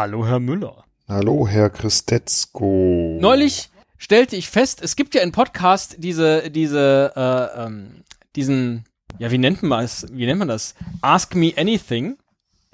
[0.00, 0.86] Hallo, Herr Müller.
[1.08, 3.18] Hallo, Herr Christetzko.
[3.20, 3.68] Neulich
[3.98, 8.02] stellte ich fest, es gibt ja in Podcast diese, diese, äh, ähm,
[8.34, 8.86] diesen,
[9.18, 10.74] ja, wie nennt man es, wie nennt man das?
[11.02, 12.16] Ask Me Anything,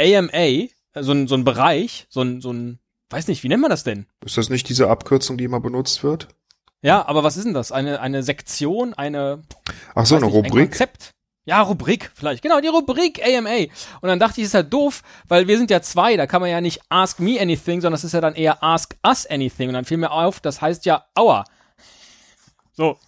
[0.00, 2.78] AMA, äh, so ein, so ein Bereich, so ein, so ein,
[3.10, 4.06] weiß nicht, wie nennt man das denn?
[4.24, 6.28] Ist das nicht diese Abkürzung, die immer benutzt wird?
[6.80, 7.72] Ja, aber was ist denn das?
[7.72, 9.42] Eine, eine Sektion, eine,
[9.96, 10.70] Ach so, eine nicht, ein Rubrik?
[10.70, 11.10] Konzept?
[11.46, 12.42] Ja, Rubrik vielleicht.
[12.42, 13.66] Genau, die Rubrik AMA.
[14.00, 16.50] Und dann dachte ich, ist halt doof, weil wir sind ja zwei, da kann man
[16.50, 19.68] ja nicht ask me anything, sondern das ist ja dann eher ask us anything.
[19.68, 21.44] Und dann fiel mir auf, das heißt ja our.
[22.72, 22.98] So.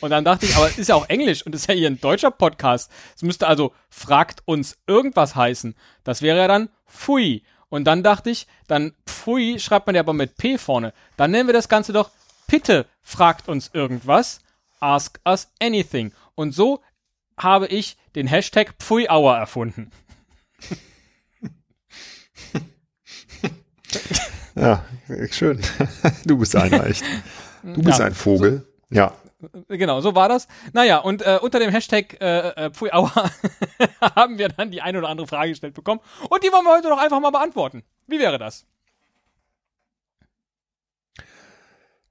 [0.00, 1.88] Und dann dachte ich, aber es ist ja auch Englisch und es ist ja hier
[1.88, 2.90] ein deutscher Podcast.
[3.16, 5.74] Es müsste also fragt uns irgendwas heißen.
[6.04, 7.42] Das wäre ja dann Pfui.
[7.68, 10.94] Und dann dachte ich, dann Pfui schreibt man ja aber mit P vorne.
[11.16, 12.10] Dann nennen wir das Ganze doch
[12.48, 14.40] Bitte fragt uns irgendwas.
[14.80, 16.12] Ask us anything.
[16.34, 16.80] Und so
[17.38, 19.90] habe ich den Hashtag Pfui Hour erfunden.
[24.54, 24.84] Ja,
[25.30, 25.60] schön.
[26.26, 27.04] Du bist einer echt.
[27.62, 28.66] Du bist Ja, ein Vogel.
[28.90, 29.14] Ja.
[29.68, 30.48] Genau, so war das.
[30.72, 33.12] Naja, und äh, unter dem Hashtag äh, äh, Pfui Hour
[34.16, 36.00] haben wir dann die eine oder andere Frage gestellt bekommen.
[36.28, 37.84] Und die wollen wir heute doch einfach mal beantworten.
[38.08, 38.66] Wie wäre das?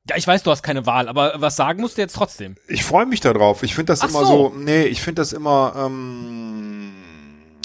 [0.09, 2.55] Ja, ich weiß, du hast keine Wahl, aber was sagen musst du jetzt trotzdem?
[2.67, 3.63] Ich freue mich darauf.
[3.63, 4.49] Ich finde das Ach immer so.
[4.49, 6.93] so, nee, ich finde das immer ähm,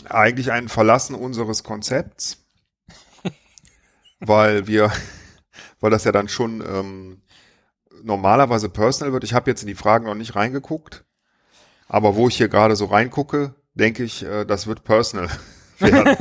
[0.08, 2.38] eigentlich ein Verlassen unseres Konzepts.
[4.20, 4.90] weil wir,
[5.80, 7.22] weil das ja dann schon ähm,
[8.02, 9.24] normalerweise personal wird.
[9.24, 11.04] Ich habe jetzt in die Fragen noch nicht reingeguckt,
[11.88, 15.28] aber wo ich hier gerade so reingucke, denke ich, äh, das wird personal.
[15.82, 16.16] werden.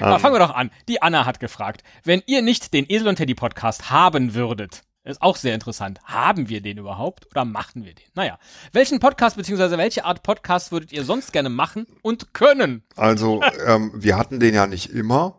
[0.00, 0.70] Aber fangen wir doch an.
[0.88, 5.22] Die Anna hat gefragt, wenn ihr nicht den Esel und Teddy Podcast haben würdet, ist
[5.22, 6.00] auch sehr interessant.
[6.04, 8.06] Haben wir den überhaupt oder machen wir den?
[8.14, 8.38] Naja,
[8.72, 12.82] welchen Podcast beziehungsweise welche Art Podcast würdet ihr sonst gerne machen und können?
[12.96, 15.38] Also, ähm, wir hatten den ja nicht immer.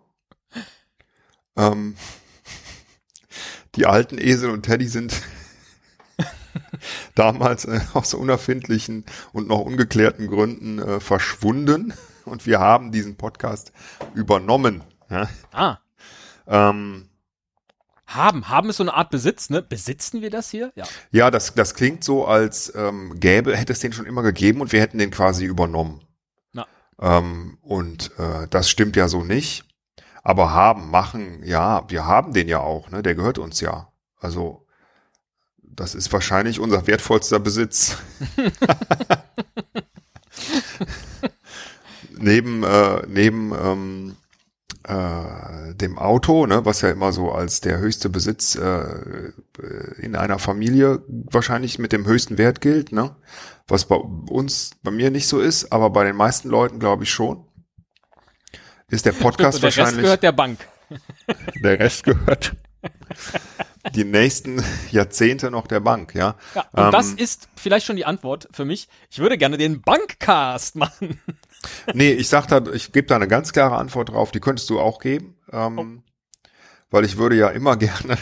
[1.57, 1.95] Ähm,
[3.75, 5.13] die alten Esel und Teddy sind
[7.15, 11.93] damals äh, aus unerfindlichen und noch ungeklärten Gründen äh, verschwunden
[12.27, 13.71] und wir haben diesen Podcast
[14.13, 14.83] übernommen.
[15.09, 15.29] Ja?
[15.51, 15.77] Ah,
[16.47, 17.09] Ähm,
[18.07, 18.47] haben.
[18.47, 19.61] Haben ist so eine Art Besitz, ne?
[19.61, 20.71] Besitzen wir das hier?
[20.75, 20.85] Ja.
[21.11, 24.71] ja, das, das klingt so, als ähm, gäbe, hätte es den schon immer gegeben und
[24.71, 26.01] wir hätten den quasi übernommen.
[26.53, 26.65] Na.
[26.99, 29.65] Ähm, und äh, das stimmt ja so nicht.
[30.23, 33.03] Aber haben, machen, ja, wir haben den ja auch, ne?
[33.03, 33.91] Der gehört uns ja.
[34.19, 34.65] Also
[35.61, 37.97] das ist wahrscheinlich unser wertvollster Besitz.
[42.27, 44.15] neben äh, neben ähm,
[44.83, 49.31] äh, dem Auto, ne, was ja immer so als der höchste Besitz äh,
[49.97, 53.15] in einer Familie wahrscheinlich mit dem höchsten Wert gilt, ne?
[53.67, 57.11] Was bei uns, bei mir nicht so ist, aber bei den meisten Leuten glaube ich
[57.11, 57.45] schon.
[58.89, 60.59] Ist der Podcast Und der Rest wahrscheinlich gehört der Bank.
[61.63, 62.55] der Rest gehört
[63.95, 66.35] die nächsten Jahrzehnte noch der Bank, ja.
[66.55, 68.87] Ja, und Ähm, das ist vielleicht schon die Antwort für mich.
[69.09, 71.19] Ich würde gerne den Bankcast machen.
[71.93, 74.79] Nee, ich sag da, ich gebe da eine ganz klare Antwort drauf, die könntest du
[74.79, 76.03] auch geben, ähm,
[76.89, 78.17] weil ich würde ja immer gerne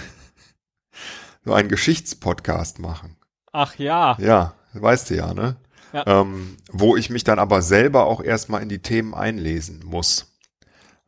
[1.44, 3.18] so einen Geschichtspodcast machen.
[3.52, 4.18] Ach ja.
[4.20, 5.58] Ja, weißt du ja, ne?
[5.94, 6.22] Ja.
[6.22, 10.36] Ähm, wo ich mich dann aber selber auch erstmal in die Themen einlesen muss.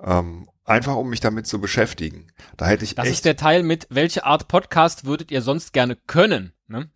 [0.02, 2.28] Ähm, einfach um mich damit zu beschäftigen.
[2.56, 5.74] Da hätte ich Das echt ist der Teil mit, welche Art Podcast würdet ihr sonst
[5.74, 6.54] gerne können?
[6.68, 6.90] Ne?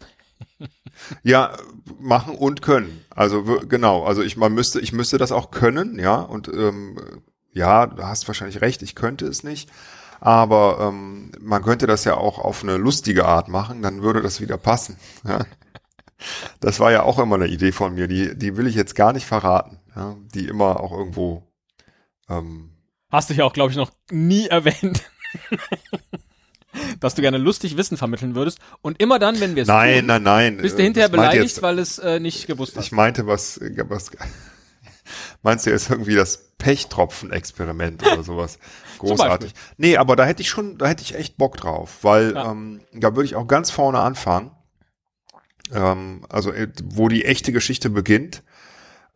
[1.24, 1.58] Ja,
[2.00, 3.04] machen und können.
[3.10, 6.16] Also genau, also ich man müsste, ich müsste das auch können, ja.
[6.16, 6.98] Und ähm,
[7.54, 9.70] ja, du hast wahrscheinlich recht, ich könnte es nicht.
[10.20, 14.40] Aber ähm, man könnte das ja auch auf eine lustige Art machen, dann würde das
[14.40, 14.98] wieder passen.
[15.28, 15.46] Ja?
[16.60, 19.14] Das war ja auch immer eine Idee von mir, die, die will ich jetzt gar
[19.14, 20.16] nicht verraten, ja?
[20.36, 21.52] die immer auch irgendwo
[22.30, 22.72] ähm,
[23.12, 25.04] Hast du ja auch, glaube ich, noch nie erwähnt.
[27.00, 28.60] Dass du gerne lustig Wissen vermitteln würdest.
[28.82, 30.58] Und immer dann, wenn wir es Nein, tun, nein, nein.
[30.58, 32.86] bist du äh, hinterher beleidigt, jetzt- weil es äh, nicht gewusst hast.
[32.86, 33.60] Ich meinte, was,
[33.90, 34.12] was
[35.42, 38.58] meinst du jetzt irgendwie das Pechtropfen-Experiment oder sowas?
[39.00, 39.54] Großartig.
[39.78, 42.52] Nee, aber da hätte ich schon, da hätte ich echt Bock drauf, weil Ja.
[42.52, 44.52] ähm, da würde ich auch ganz vorne anfangen.
[45.74, 48.44] Ähm, also äh, wo die echte Geschichte beginnt,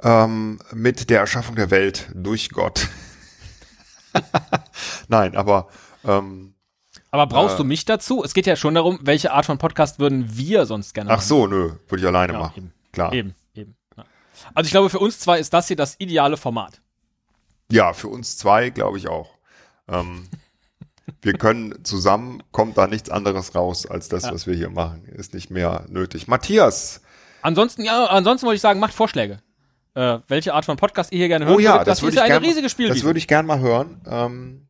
[0.01, 2.88] ähm, mit der Erschaffung der Welt durch Gott.
[5.08, 5.68] Nein, aber
[6.04, 6.55] ähm,
[7.15, 8.23] Aber brauchst äh, du mich dazu?
[8.23, 11.47] Es geht ja schon darum, welche Art von Podcast würden wir sonst gerne ach so,
[11.47, 12.53] nö, würde ich alleine Ja, machen.
[12.57, 12.73] eben.
[12.91, 13.13] Klar.
[13.13, 13.75] Eben, eben.
[13.95, 14.03] Ja.
[14.53, 16.81] Also ich glaube, für uns zwei ist das hier das ideale Format.
[17.71, 19.29] Ja, für uns zwei glaube ich auch.
[19.88, 20.27] Ähm,
[21.21, 24.33] wir können zusammen, kommt da nichts anderes raus als das, Ja.
[24.33, 25.06] was wir hier machen.
[25.06, 26.27] Ist nicht mehr nötig.
[26.27, 27.01] Matthias,
[27.41, 29.39] Ansonsten, ja, ansonsten wollte ich sagen, macht Vorschläge.
[29.94, 31.88] Äh, welche Art von Podcast ihr hier gerne hören oh ja, würdet.
[31.88, 34.01] das, Das, würde ich gerne, das würde ich gerne mal hören.
[34.09, 34.64] Ähm,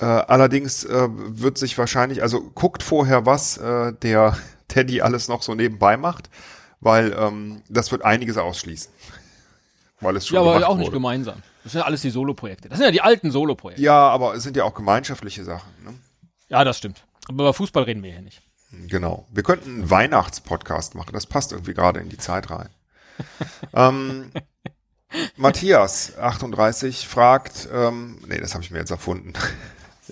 [0.00, 4.36] Äh, allerdings äh, wird sich wahrscheinlich, also guckt vorher, was äh, der
[4.68, 6.30] Teddy alles noch so nebenbei macht,
[6.80, 8.90] weil ähm, das wird einiges ausschließen.
[10.02, 10.96] Weil es schon Ja, aber auch nicht wurde.
[10.96, 11.42] gemeinsam.
[11.62, 12.70] Das sind ja alles die Solo-Projekte.
[12.70, 13.82] Das sind ja die alten Solo-Projekte.
[13.82, 15.68] Ja, aber es sind ja auch gemeinschaftliche Sachen.
[15.84, 15.92] Ne?
[16.48, 17.04] Ja, das stimmt.
[17.28, 18.40] Aber über Fußball reden wir hier nicht.
[18.88, 19.26] Genau.
[19.30, 21.10] Wir könnten einen Weihnachtspodcast machen.
[21.12, 22.70] Das passt irgendwie gerade in die Zeit rein.
[23.74, 24.32] ähm,
[25.36, 29.34] Matthias, 38, fragt, ähm, nee, das habe ich mir jetzt erfunden.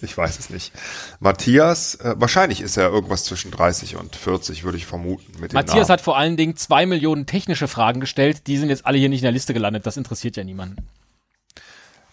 [0.03, 0.73] Ich weiß es nicht.
[1.21, 5.41] Matthias, äh, wahrscheinlich ist er irgendwas zwischen 30 und 40, würde ich vermuten.
[5.41, 5.89] Mit dem Matthias Namen.
[5.91, 8.47] hat vor allen Dingen zwei Millionen technische Fragen gestellt.
[8.47, 9.87] Die sind jetzt alle hier nicht in der Liste gelandet.
[9.87, 10.87] Das interessiert ja niemanden.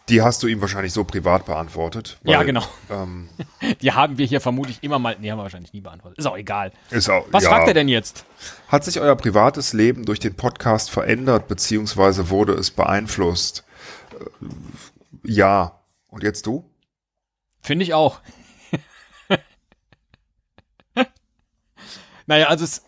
[0.09, 2.19] Die hast du ihm wahrscheinlich so privat beantwortet.
[2.23, 2.63] Ja, weil, genau.
[2.91, 3.27] Ähm,
[3.81, 6.19] Die haben wir hier vermutlich immer mal, nee, haben wir wahrscheinlich nie beantwortet.
[6.19, 6.71] Ist auch egal.
[6.91, 7.49] ist auch, Was ja.
[7.49, 8.23] fragt er denn jetzt?
[8.67, 13.63] Hat sich euer privates Leben durch den Podcast verändert, beziehungsweise wurde es beeinflusst?
[14.11, 14.45] Äh,
[15.23, 15.79] Ja.
[16.07, 16.63] Und jetzt du?
[17.65, 18.21] Finde ich auch.
[22.27, 22.85] naja, also es,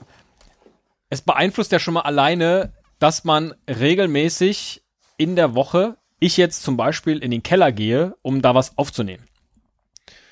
[1.10, 4.84] es beeinflusst ja schon mal alleine, dass man regelmäßig
[5.18, 9.26] in der Woche, ich jetzt zum Beispiel in den Keller gehe, um da was aufzunehmen.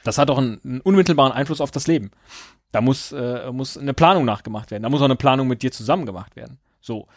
[0.04, 2.12] Das hat auch einen, einen unmittelbaren Einfluss auf das Leben.
[2.72, 4.84] Da muss, äh, muss eine Planung nachgemacht werden.
[4.84, 6.60] Da muss auch eine Planung mit dir zusammen gemacht werden.
[6.82, 7.08] So.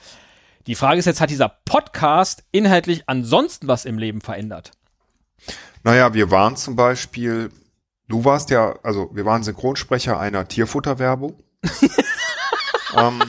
[0.66, 4.70] Die Frage ist jetzt, hat dieser Podcast inhaltlich ansonsten was im Leben verändert?
[5.84, 7.50] Naja, wir waren zum Beispiel,
[8.08, 11.36] du warst ja, also wir waren Synchronsprecher einer Tierfutterwerbung.
[12.96, 13.20] ähm,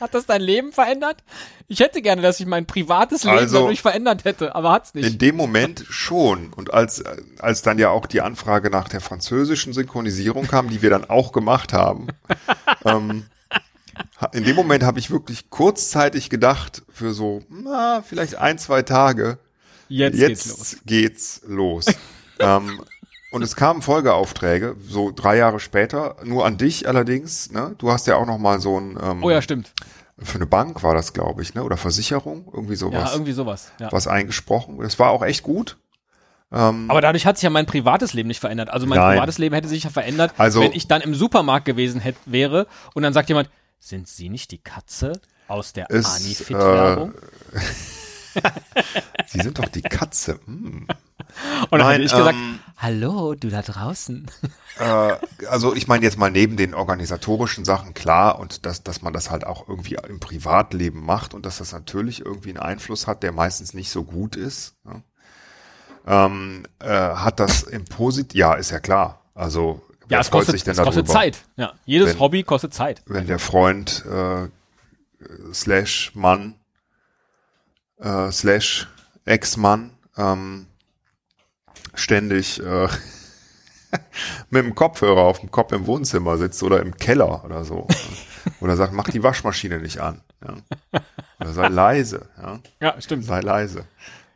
[0.00, 1.22] Hat das dein Leben verändert?
[1.68, 5.06] Ich hätte gerne, dass ich mein privates Leben Also- dadurch verändert hätte, aber hat's nicht.
[5.06, 6.52] in dem Moment schon.
[6.52, 7.02] Und als,
[7.38, 11.32] als dann ja auch die Anfrage nach der französischen Synchronisierung kam, die wir dann auch
[11.32, 12.08] gemacht haben,
[12.84, 13.26] ähm,
[14.32, 19.38] in dem Moment habe ich wirklich kurzzeitig gedacht, für so, na, vielleicht ein, zwei Tage,
[19.88, 20.76] Jetzt, jetzt geht's los.
[20.86, 21.86] geht's los.
[22.38, 22.80] ähm,
[23.32, 27.50] und es kamen Folgeaufträge, so drei Jahre später, nur an dich allerdings.
[27.50, 27.74] Ne?
[27.78, 29.72] Du hast ja auch noch mal so ein, ähm, Oh ja, stimmt.
[30.18, 31.62] für eine Bank war das, glaube ich, ne?
[31.64, 33.72] oder Versicherung, irgendwie Ja, sowas, irgendwie sowas.
[33.80, 33.90] Ja.
[33.92, 34.78] was eingesprochen.
[34.80, 35.76] Das war auch echt gut.
[36.52, 38.70] Ähm, Aber dadurch hat sich ja mein privates Leben nicht verändert.
[38.70, 39.14] Also mein Nein.
[39.16, 42.66] privates Leben hätte sich ja verändert, Also- wenn ich dann im Supermarkt gewesen hätte, wäre
[42.94, 43.50] und dann sagt jemand,
[43.80, 45.12] sind Sie nicht die Katze
[45.48, 47.12] aus der Anifit-Werbung?
[49.26, 50.38] Sie sind doch die Katze.
[50.46, 50.86] Hm.
[51.70, 54.30] und dann hätte ich gesagt, ähm, hallo, du da draußen.
[54.78, 55.16] Äh,
[55.48, 59.30] also ich meine jetzt mal neben den organisatorischen Sachen klar und dass, dass man das
[59.30, 63.32] halt auch irgendwie im Privatleben macht und dass das natürlich irgendwie einen Einfluss hat, der
[63.32, 64.74] meistens nicht so gut ist.
[64.84, 65.02] Ne?
[66.06, 69.22] Ähm, äh, hat das im Posit, ja, ist ja klar.
[69.34, 69.80] Also
[70.10, 71.38] Ja, es freut kostet, sich denn es kostet darüber, Zeit.
[71.56, 73.00] Ja, jedes Wenn- Hobby kostet Zeit.
[73.06, 74.48] wenn der Freund äh,
[75.54, 76.54] slash Mann
[78.00, 78.88] äh, slash
[79.24, 80.66] Ex-Mann ähm,
[81.94, 82.88] ständig äh,
[84.50, 87.86] mit dem Kopfhörer auf dem Kopf im Wohnzimmer sitzt oder im Keller oder so.
[88.60, 90.20] oder sagt, mach die Waschmaschine nicht an.
[90.44, 91.00] Ja.
[91.40, 92.28] Oder sei leise.
[92.40, 92.60] Ja.
[92.80, 93.24] Ja, stimmt.
[93.24, 93.86] Sei leise.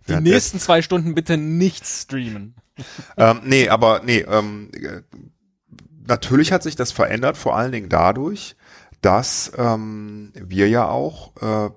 [0.04, 2.54] Die Währenddessen- nächsten zwei Stunden bitte nicht streamen.
[3.16, 5.02] ähm, nee, aber nee, ähm, äh,
[6.06, 8.56] natürlich hat sich das verändert, vor allen Dingen dadurch,
[9.02, 11.70] dass ähm, wir ja auch äh,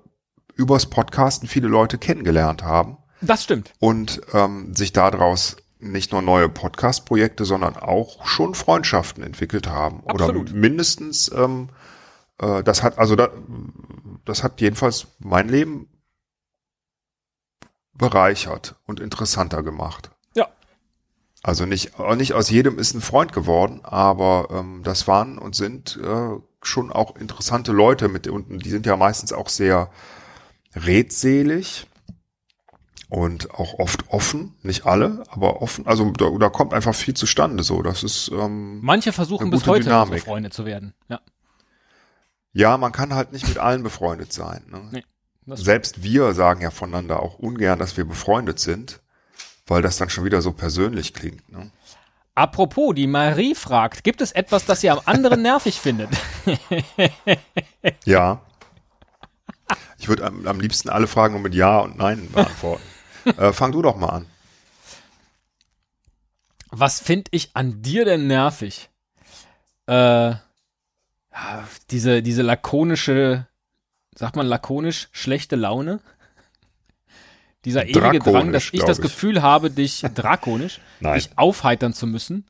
[0.54, 3.72] übers Podcasten viele Leute kennengelernt haben Das stimmt.
[3.80, 10.02] und ähm, sich daraus nicht nur neue Podcast-Projekte, sondern auch schon Freundschaften entwickelt haben.
[10.06, 10.50] Absolut.
[10.50, 11.68] Oder mindestens, ähm,
[12.38, 13.28] äh, das hat, also da,
[14.24, 15.88] das hat jedenfalls mein Leben
[17.92, 20.10] bereichert und interessanter gemacht.
[20.34, 20.48] Ja.
[21.42, 26.00] Also nicht, nicht aus jedem ist ein Freund geworden, aber ähm, das waren und sind
[26.02, 26.30] äh,
[26.62, 29.90] schon auch interessante Leute mit und die sind ja meistens auch sehr
[30.74, 31.86] redselig
[33.08, 35.86] und auch oft offen, nicht alle, aber offen.
[35.86, 37.82] Also da, da kommt einfach viel zustande so.
[37.82, 40.22] Das ist ähm, Manche versuchen bis heute Dynamik.
[40.22, 40.94] Freunde zu werden.
[41.08, 41.20] Ja.
[42.52, 44.64] ja, man kann halt nicht mit allen befreundet sein.
[44.68, 44.80] Ne?
[44.90, 45.04] Nee,
[45.54, 49.00] Selbst wir sagen ja voneinander auch ungern, dass wir befreundet sind,
[49.66, 51.48] weil das dann schon wieder so persönlich klingt.
[51.52, 51.70] Ne?
[52.34, 56.10] Apropos, die Marie fragt, gibt es etwas, das ihr am anderen nervig findet?
[58.04, 58.40] Ja.
[60.04, 62.82] Ich würde am, am liebsten alle Fragen nur mit Ja und Nein beantworten.
[63.38, 64.26] äh, fang du doch mal an.
[66.68, 68.90] Was finde ich an dir denn nervig?
[69.86, 70.34] Äh,
[71.88, 73.46] diese, diese lakonische,
[74.14, 76.00] sagt man lakonisch, schlechte Laune?
[77.64, 79.04] Dieser ewige Drang, dass ich das ich.
[79.04, 82.46] Gefühl habe, dich drakonisch, dich aufheitern zu müssen.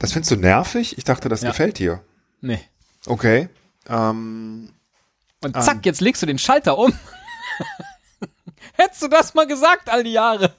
[0.00, 0.98] Das findest du nervig?
[0.98, 1.50] Ich dachte, das Ja.
[1.50, 2.02] gefällt dir.
[2.40, 2.58] Nee.
[3.06, 3.48] Okay.
[3.88, 4.72] Ähm,
[5.42, 6.92] Und zack, jetzt legst du den Schalter um.
[8.74, 10.54] Hättest du das mal gesagt all die Jahre?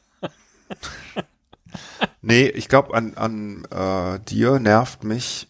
[2.21, 5.47] Nee, ich glaube, an, an äh, dir nervt mich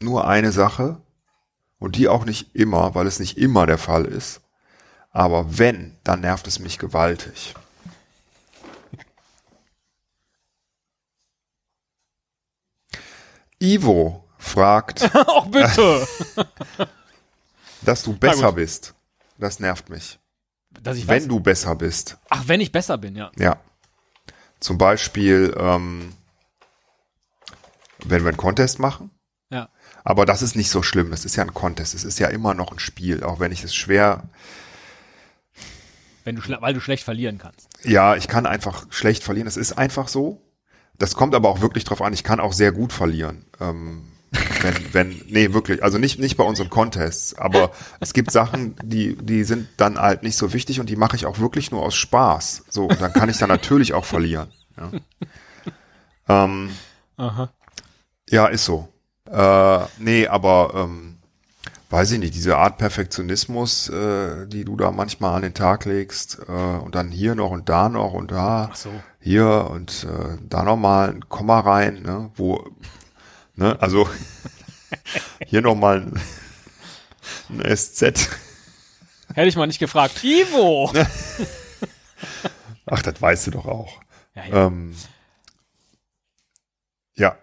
[0.00, 1.00] nur eine Sache
[1.78, 4.40] und die auch nicht immer, weil es nicht immer der Fall ist.
[5.10, 7.54] Aber wenn, dann nervt es mich gewaltig.
[13.60, 16.06] Ivo fragt, Ach bitte.
[17.82, 18.94] dass du besser bist.
[19.38, 20.18] Das nervt mich.
[20.82, 21.22] Dass ich weiß.
[21.22, 22.18] Wenn du besser bist.
[22.28, 23.30] Ach, wenn ich besser bin, ja.
[23.38, 23.60] Ja.
[24.60, 26.12] Zum Beispiel, ähm,
[28.04, 29.10] wenn wir einen Contest machen.
[29.50, 29.68] Ja.
[30.04, 31.12] Aber das ist nicht so schlimm.
[31.12, 31.94] Es ist ja ein Contest.
[31.94, 34.24] Es ist ja immer noch ein Spiel, auch wenn ich es schwer.
[36.24, 37.68] Wenn du weil du schlecht verlieren kannst.
[37.84, 39.48] Ja, ich kann einfach schlecht verlieren.
[39.48, 40.42] Es ist einfach so.
[40.98, 42.12] Das kommt aber auch wirklich drauf an.
[42.12, 43.46] Ich kann auch sehr gut verlieren.
[43.60, 44.12] Ähm,
[44.62, 45.82] wenn, wenn, nee, wirklich.
[45.82, 47.34] Also nicht, nicht bei unseren Contests.
[47.34, 47.70] Aber
[48.00, 51.26] es gibt Sachen, die, die sind dann halt nicht so wichtig und die mache ich
[51.26, 52.64] auch wirklich nur aus Spaß.
[52.68, 54.48] So, und dann kann ich dann natürlich auch verlieren.
[54.76, 56.70] Ja, ähm,
[57.16, 57.50] Aha.
[58.28, 58.88] ja ist so.
[59.30, 61.18] Äh, nee, aber ähm,
[61.90, 66.38] weiß ich nicht, diese Art Perfektionismus, äh, die du da manchmal an den Tag legst,
[66.48, 68.90] äh, und dann hier noch und da noch und da, Ach so.
[69.20, 72.64] hier und äh, da nochmal ein Komma rein, ne, wo,
[73.58, 74.08] ne, also
[75.46, 76.20] hier nochmal ein,
[77.50, 78.02] ein SZ.
[79.34, 80.22] Hätte ich mal nicht gefragt.
[80.24, 80.92] Ivo!
[82.86, 84.00] Ach, das weißt du doch auch.
[84.34, 84.66] Ja, ja.
[84.66, 84.96] Ähm,
[87.16, 87.36] ja,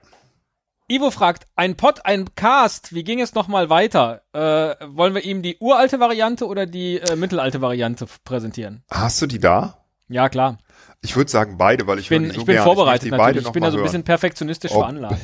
[0.88, 4.22] Ivo fragt, ein Pod, ein Cast, wie ging es nochmal weiter?
[4.34, 8.84] Äh, wollen wir ihm die uralte Variante oder die äh, mittelalte Variante präsentieren?
[8.92, 9.84] hast du die da?
[10.10, 10.60] Ja, klar.
[11.02, 13.48] Ich würde sagen beide, weil ich Ich bin, so ich bin vorbereitet beide natürlich.
[13.48, 15.20] Ich bin da so ein bisschen perfektionistisch veranlagt.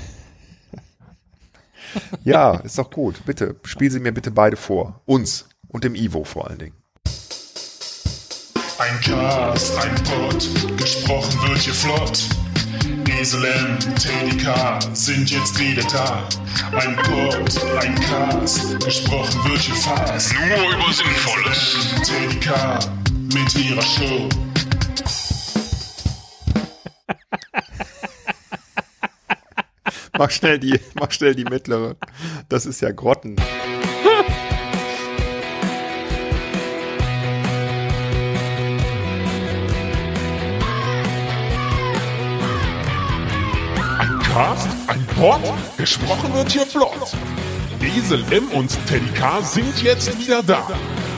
[2.23, 3.25] Ja, ist doch gut.
[3.25, 5.01] Bitte, spiel sie mir bitte beide vor.
[5.05, 6.75] Uns und dem Ivo vor allen Dingen.
[8.77, 12.23] Ein Cast, ein Pod, gesprochen wird hier flott.
[13.19, 16.27] Esel M, Teddy K sind jetzt wieder da.
[16.75, 20.33] Ein Pod, ein Cast, gesprochen wird hier fast.
[20.33, 21.75] Nur über Sinnvolles.
[21.75, 22.79] Esel M, Teddy K
[23.33, 24.29] mit ihrer Show.
[30.21, 31.95] Mach schnell die, mach schnell die mittlere.
[32.47, 33.37] Das ist ja Grotten.
[43.97, 45.41] Ein Cast, ein Pod,
[45.77, 46.91] gesprochen wird hier flott.
[47.81, 50.67] Esel M und Teddy K sind jetzt wieder da.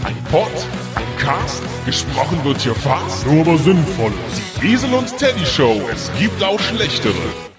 [0.06, 0.48] Ein Pod,
[0.96, 3.28] ein Cast, gesprochen wird hier fast.
[3.28, 4.14] Nur aber sinnvoll.
[4.62, 7.53] Die Esel und Teddy Show, es gibt auch schlechtere.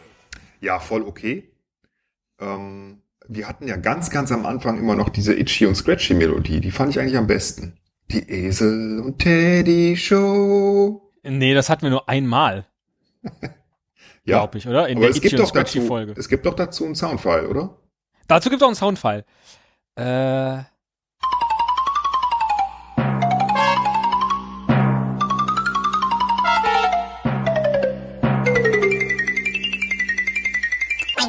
[0.65, 1.53] Ja, voll okay.
[2.41, 6.61] Ähm, wir hatten ja ganz, ganz am Anfang immer noch diese Itchy und Scratchy Melodie.
[6.61, 7.79] Die fand ich eigentlich am besten.
[8.11, 11.13] Die Esel und Teddy Show.
[11.23, 12.67] Nee, das hatten wir nur einmal,
[14.27, 14.89] Ja, glaube ich, oder?
[14.89, 16.15] In aber der es gibt Itchy doch und Scratchy dazu, Folge.
[16.17, 17.77] es gibt doch dazu einen Soundfile, oder?
[18.27, 19.25] Dazu gibt es auch einen Soundfile.
[19.97, 20.63] Äh,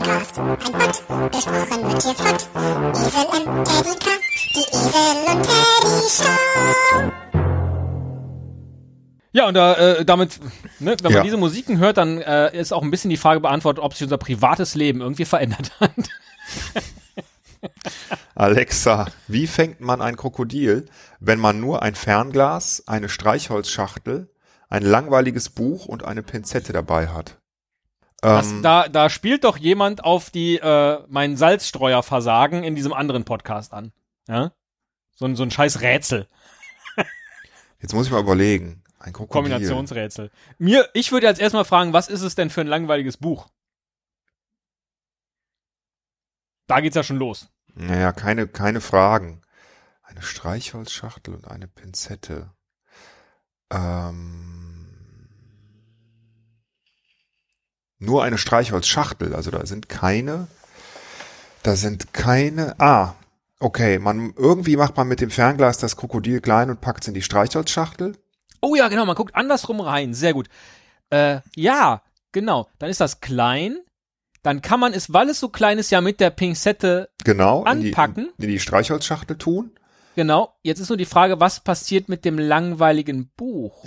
[0.06, 2.48] Ein Cast, ein Pod, gesprochen wird hier flott.
[2.94, 4.10] Esel und Teddy K,
[4.54, 7.12] die Esel und Teddy Show.
[9.32, 10.40] ja, und da, äh, damit,
[10.80, 11.24] ne, wenn man Ja.
[11.24, 14.20] diese Musiken hört, dann äh, ist auch ein bisschen die Frage beantwortet, ob sich unser
[14.20, 15.92] privates Leben irgendwie verändert hat.
[18.36, 20.86] Alexa, wie fängt man ein Krokodil,
[21.20, 24.30] wenn man nur ein Fernglas, eine Streichholzschachtel,
[24.70, 27.40] ein langweiliges Buch und eine Pinzette dabei hat?
[28.26, 33.24] Das, Ähm, da, da spielt doch jemand auf die äh, mein Salzstreuerversagen in diesem anderen
[33.24, 33.92] Podcast an.
[34.28, 34.52] Ja?
[35.14, 36.28] So, ein so ein scheiß Rätsel.
[37.80, 38.82] jetzt muss ich mal überlegen.
[38.98, 39.52] Ein Krokodil.
[39.52, 40.32] Kombinationsrätsel.
[40.58, 43.48] Mir, ich würde jetzt erstmal fragen, was ist es denn für ein langweiliges Buch?
[46.66, 47.48] Da geht's ja schon los.
[47.76, 49.44] Naja, keine, keine Fragen.
[50.02, 52.50] Eine Streichholzschachtel und eine Pinzette.
[53.72, 54.65] Ähm,
[58.00, 60.48] nur eine Streichholzschachtel, also da sind keine,
[61.64, 63.16] da sind keine, ah,
[63.60, 67.14] okay, man, irgendwie macht man mit dem Fernglas das Krokodil klein und packt es in
[67.14, 68.18] die Streichholzschachtel.
[68.62, 70.14] Oh ja, genau, man guckt andersrum rein.
[70.14, 70.50] Sehr gut.
[71.10, 72.68] Äh, ja, genau.
[72.80, 73.78] Dann ist das klein.
[74.42, 77.10] Dann kann man es, weil es so klein ist, ja mit der Pinzette.
[77.24, 77.64] Genau.
[77.64, 78.26] Anpacken.
[78.26, 79.72] In die, in die Streichholzschachtel tun.
[80.16, 80.56] Genau.
[80.62, 83.84] Jetzt ist nur die Frage, was passiert mit dem langweiligen Buch?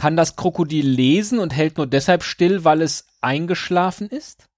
[0.00, 4.48] Kann das Krokodil lesen und hält nur deshalb still, weil es eingeschlafen ist?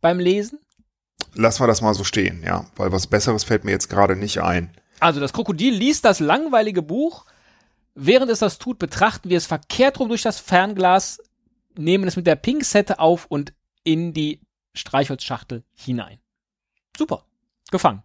[0.00, 0.60] Beim Lesen?
[1.34, 4.40] Lassen wir das mal so stehen, ja, weil was Besseres fällt mir jetzt gerade nicht
[4.42, 4.70] ein.
[5.00, 7.26] Also das Krokodil liest das langweilige Buch,
[7.94, 11.20] Während es das tut, betrachten wir es verkehrt rum durch das Fernglas,
[11.76, 13.52] nehmen es mit der Pinzette auf und
[13.84, 14.40] in die
[14.74, 16.18] Streichholzschachtel hinein.
[16.96, 17.24] Super.
[17.70, 18.02] Gefangen.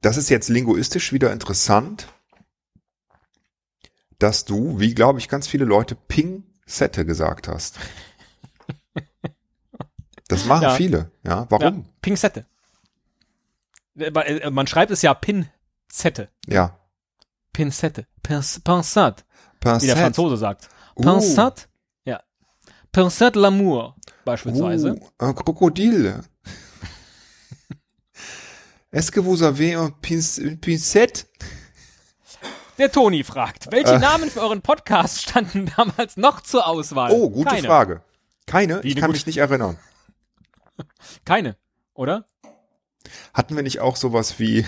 [0.00, 2.08] Das ist jetzt linguistisch wieder interessant,
[4.18, 7.78] dass du, wie glaube ich ganz viele Leute, Pinzette gesagt hast.
[10.28, 10.74] Das machen Ja.
[10.74, 11.46] viele, ja.
[11.50, 11.84] Warum?
[11.84, 12.46] Ja, Pinzette.
[13.98, 16.28] Äh, äh, Man schreibt es ja Pinzette.
[16.46, 16.78] Ja.
[17.52, 18.06] Pinzette.
[18.22, 19.22] Pins- Pinsette,
[19.82, 19.96] wie der.
[19.96, 20.68] Franzose sagt.
[20.96, 21.02] Uh.
[21.02, 21.64] Pinsette.
[22.04, 22.22] Ja.
[22.90, 24.94] Pinsette l'amour, beispielsweise.
[24.94, 26.20] Uh, un crocodile.
[28.92, 29.90] Est-ce que vous avez un
[30.38, 31.26] une pincette?
[32.78, 33.98] Der Toni fragt, welche Äh.
[33.98, 37.12] Namen für euren Podcast standen damals noch zur Auswahl?
[37.12, 37.66] Oh, gute Keine.
[37.68, 38.02] Frage.
[38.46, 38.82] Keine?
[38.82, 39.78] Wie ich kann mich nicht erinnern.
[41.24, 41.56] Keine,
[41.94, 42.26] oder?
[43.32, 44.66] Hatten wir nicht auch sowas wie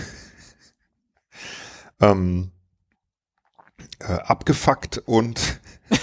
[2.00, 2.52] ähm,
[3.98, 5.60] äh, abgefuckt und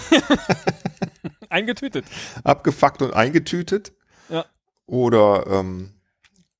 [1.49, 2.05] Eingetütet.
[2.43, 3.93] abgefuckt und eingetütet?
[4.27, 4.45] Ja.
[4.87, 5.93] Oder ähm,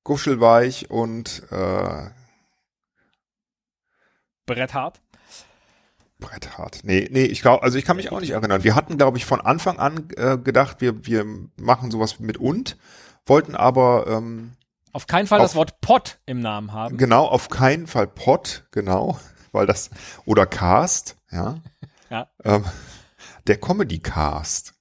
[0.04, 2.10] kuschelweich und äh,
[6.28, 6.50] Bretthart.
[6.72, 6.80] bretthart.
[6.84, 8.64] Nee, nee, ich glaube, also ich kann mich auch nicht erinnern.
[8.64, 11.24] Wir hatten, glaube ich, von Anfang an äh, gedacht, wir, wir
[11.56, 12.76] machen sowas mit und,
[13.26, 14.52] wollten aber ähm,
[14.92, 16.96] Auf keinen Fall Auf- das Wort Pott im Namen haben.
[16.96, 19.18] genau auf keinen Fall Pot, genau,
[19.52, 19.90] weil das
[20.24, 21.56] oder Cast, ja.
[22.10, 22.28] Ja.
[22.44, 22.64] Ähm,
[23.46, 24.74] der Comedy Cast.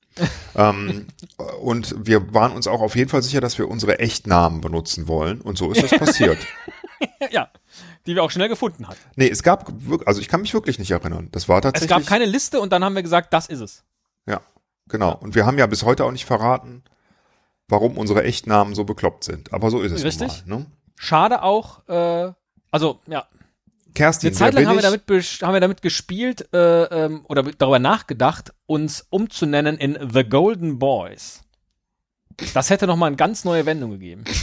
[0.56, 1.08] ähm,
[1.62, 5.42] und wir waren uns auch auf jeden Fall sicher, dass wir unsere Echtnamen benutzen wollen.
[5.42, 6.38] Und so ist das passiert.
[7.32, 7.50] ja.
[8.06, 9.00] Die wir auch schnell gefunden hatten.
[9.16, 9.72] Nee, es gab,
[10.06, 11.30] also ich kann mich wirklich nicht erinnern.
[11.32, 11.90] Das war Es tatsächlich.
[11.90, 13.84] gab keine Liste und dann haben wir gesagt, das ist es.
[14.26, 14.42] Ja,
[14.88, 15.16] genau.
[15.16, 16.84] Und wir haben ja bis heute auch nicht verraten,
[17.68, 19.54] warum unsere Echtnamen so bekloppt sind.
[19.54, 20.46] Aber so ist es Richtig.
[20.46, 20.58] mal.
[20.58, 20.66] Ne?
[20.96, 22.32] Schade auch, äh,
[22.72, 23.28] also, ja,
[23.94, 27.80] Kerstin, Eine Zeit lang haben wir, damit haben wir damit gespielt äh, ähm, oder darüber
[27.80, 31.42] nachgedacht, uns umzunennen in The Golden Boys.
[32.54, 34.24] Das hätte noch mal eine ganz neue Wendung gegeben.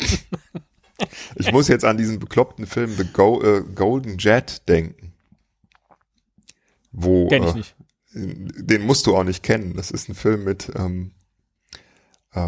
[1.36, 5.12] Ich muss jetzt an diesen bekloppten Film The Go äh, Golden Jet denken.
[6.90, 7.76] Wo, Kenn ich äh, nicht.
[8.14, 9.74] den musst du auch nicht kennen.
[9.76, 11.12] Das ist ein Film mit, ähm,
[12.32, 12.40] äh,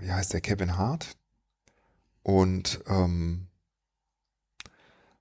[0.00, 1.16] wie heißt der, Kevin Hart?
[2.24, 3.46] Und ähm,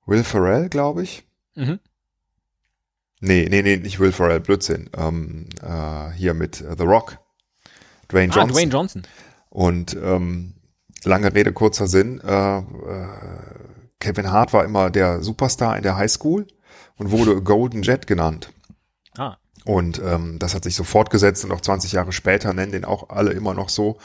[0.07, 1.27] Will Ferrell, glaube ich.
[1.53, 1.79] Mhm.
[3.21, 4.89] Nee, nee, nee, nicht Will Ferrell, Blödsinn.
[4.97, 7.19] Ähm, äh, hier mit äh, The Rock.
[8.11, 8.55] Dwayne Ah, Johnson.
[8.55, 9.03] Dwayne Johnson.
[9.49, 10.55] Und ähm,
[11.03, 12.19] lange Rede, kurzer Sinn.
[12.21, 12.63] Äh, äh,
[13.99, 16.47] Kevin Hart war immer der Superstar in der Highschool
[16.97, 18.51] und wurde Golden Jet genannt.
[19.17, 22.85] Ah, Und ähm, das hat sich so fortgesetzt und auch 20 Jahre später nennen den
[22.85, 23.97] auch alle immer noch so,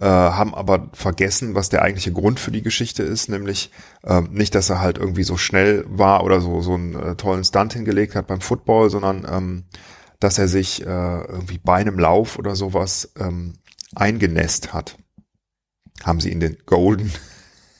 [0.00, 3.70] äh, haben aber vergessen, was der eigentliche Grund für die Geschichte ist, nämlich
[4.04, 7.44] ähm, nicht, dass er halt irgendwie so schnell war oder so so einen äh, tollen
[7.44, 9.64] Stunt hingelegt hat beim Football, sondern ähm,
[10.18, 13.54] dass er sich äh, irgendwie bei einem Lauf oder sowas ähm,
[13.94, 14.96] eingenässt hat.
[16.04, 17.12] Haben sie ihn den Golden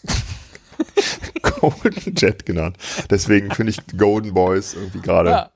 [1.42, 2.76] Golden Jet genannt.
[3.10, 5.50] Deswegen finde ich Golden Boys irgendwie gerade Ja.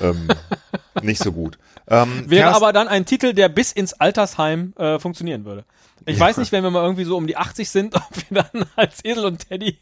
[0.00, 0.28] ähm,
[1.02, 1.58] nicht so gut.
[1.86, 5.64] Ähm, wäre aber dann ein Titel, der bis ins Altersheim äh, funktionieren würde.
[6.04, 6.26] Ich Ja.
[6.26, 9.02] weiß nicht, wenn wir mal irgendwie so um die 80 sind, ob wir dann als
[9.04, 9.78] Esel und Teddy.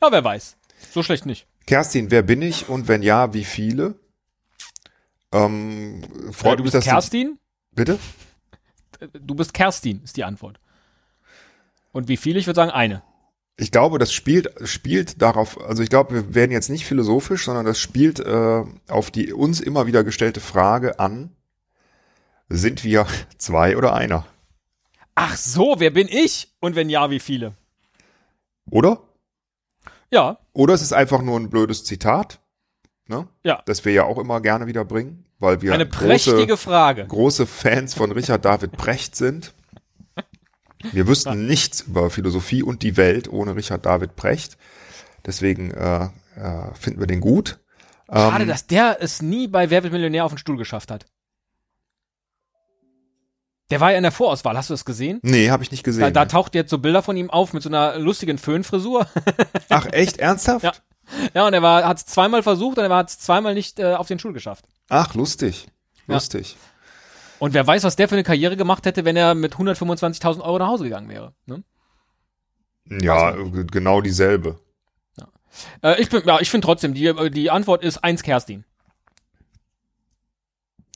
[0.00, 0.56] Na, wer weiß.
[0.92, 1.46] So schlecht nicht.
[1.66, 3.98] Kerstin, wer bin ich und wenn ja, wie viele?
[5.32, 7.38] Ähm, freut Äh, du mich, bist Kerstin?
[7.70, 7.98] du bitte.
[9.20, 10.58] Du bist Kerstin, ist die Antwort.
[11.96, 12.38] Und wie viele?
[12.38, 13.02] Ich würde sagen eine.
[13.56, 15.58] Ich glaube, das spielt spielt darauf.
[15.62, 19.60] Also ich glaube, wir werden jetzt nicht philosophisch, sondern das spielt äh, auf die uns
[19.60, 21.30] immer wieder gestellte Frage an:
[22.50, 23.06] Sind wir
[23.38, 24.26] zwei oder einer?
[25.14, 26.54] Ach so, wer bin ich?
[26.60, 27.54] Und wenn ja, wie viele?
[28.70, 29.00] Oder?
[30.10, 32.40] Ja, Oder es ist einfach nur ein blödes Zitat,
[33.08, 33.26] ne?
[33.42, 33.62] ja.
[33.64, 37.06] Das wir ja auch immer gerne wieder bringen, weil wir Eine große, prächtige Frage.
[37.06, 39.54] große Fans von Richard David Brecht sind.
[40.92, 44.56] Wir wüssten nichts über Philosophie und die Welt ohne Richard David Brecht.
[45.24, 46.04] Deswegen äh,
[46.36, 47.58] äh, finden wir den gut.
[48.08, 51.06] Schade, Ähm, dass der es nie bei Wer wird Millionär auf den Stuhl geschafft hat.
[53.70, 55.18] Der war ja in der Vorauswahl, hast du das gesehen?
[55.22, 56.14] nee, habe ich nicht Da, gesehen.
[56.14, 59.08] da taucht jetzt so Bilder von ihm auf mit so einer lustigen Föhnfrisur.
[59.70, 60.18] Ach, echt?
[60.18, 60.62] Ernsthaft?
[60.64, 60.72] Ja.
[61.34, 63.94] ja, und er war, hat es zweimal versucht und er hat es zweimal nicht äh,
[63.94, 64.66] auf den Stuhl geschafft.
[64.88, 65.66] Ach, lustig.
[66.06, 66.14] Ja.
[67.38, 70.58] Und wer weiß, was der für eine Karriere gemacht hätte, wenn er mit 125.000 Euro
[70.58, 71.34] nach Hause gegangen wäre.
[71.46, 71.62] Ne?
[72.88, 74.58] Ja, äh, genau dieselbe.
[75.82, 78.64] Äh, ich bin, ja, ich finde trotzdem, die, die Antwort ist eins Kerstin.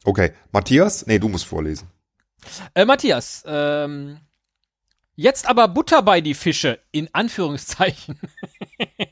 [0.04, 0.32] Okay.
[0.52, 1.06] Matthias?
[1.06, 1.88] Nee, du musst vorlesen.
[2.74, 4.18] Äh, Matthias, ähm,
[5.14, 8.18] jetzt aber Butter bei die Fische, in Anführungszeichen.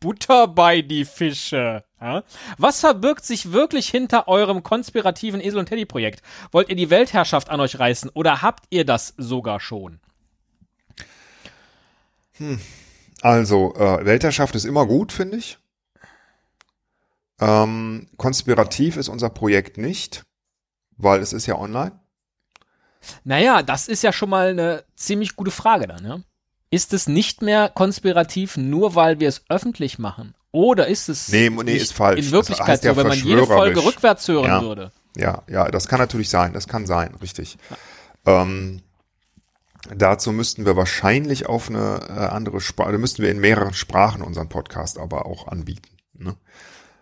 [0.00, 1.84] Butter bei die Fische.
[2.00, 2.22] Ja?
[2.56, 6.22] Was verbirgt sich wirklich hinter eurem konspirativen Esel- und Teddy-Projekt?
[6.52, 10.00] Wollt ihr die Weltherrschaft an euch reißen oder habt ihr das sogar schon?
[13.20, 15.58] Also, äh, Weltherrschaft ist immer gut, finde ich.
[17.40, 20.24] Ähm, konspirativ ist unser Projekt nicht,
[20.96, 21.98] weil es ist ja online.
[23.24, 26.18] Naja, das ist ja schon mal eine ziemlich gute Frage dann, ja?
[26.70, 30.34] Ist es nicht mehr konspirativ, nur weil wir es öffentlich machen?
[30.52, 32.26] Oder ist es Nee, nee, ist falsch.
[32.26, 34.62] in Wirklichkeit heißt ja so, wenn man jede Folge rückwärts hören Ja.
[34.62, 34.92] würde?
[35.16, 37.58] Ja, ja, das kann natürlich sein, das kann sein, richtig.
[38.26, 38.82] Ähm,
[39.94, 44.48] dazu müssten wir wahrscheinlich auf eine äh, andere Sprache, müssten wir in mehreren Sprachen unseren
[44.48, 45.96] Podcast aber auch anbieten.
[46.14, 46.36] Ne?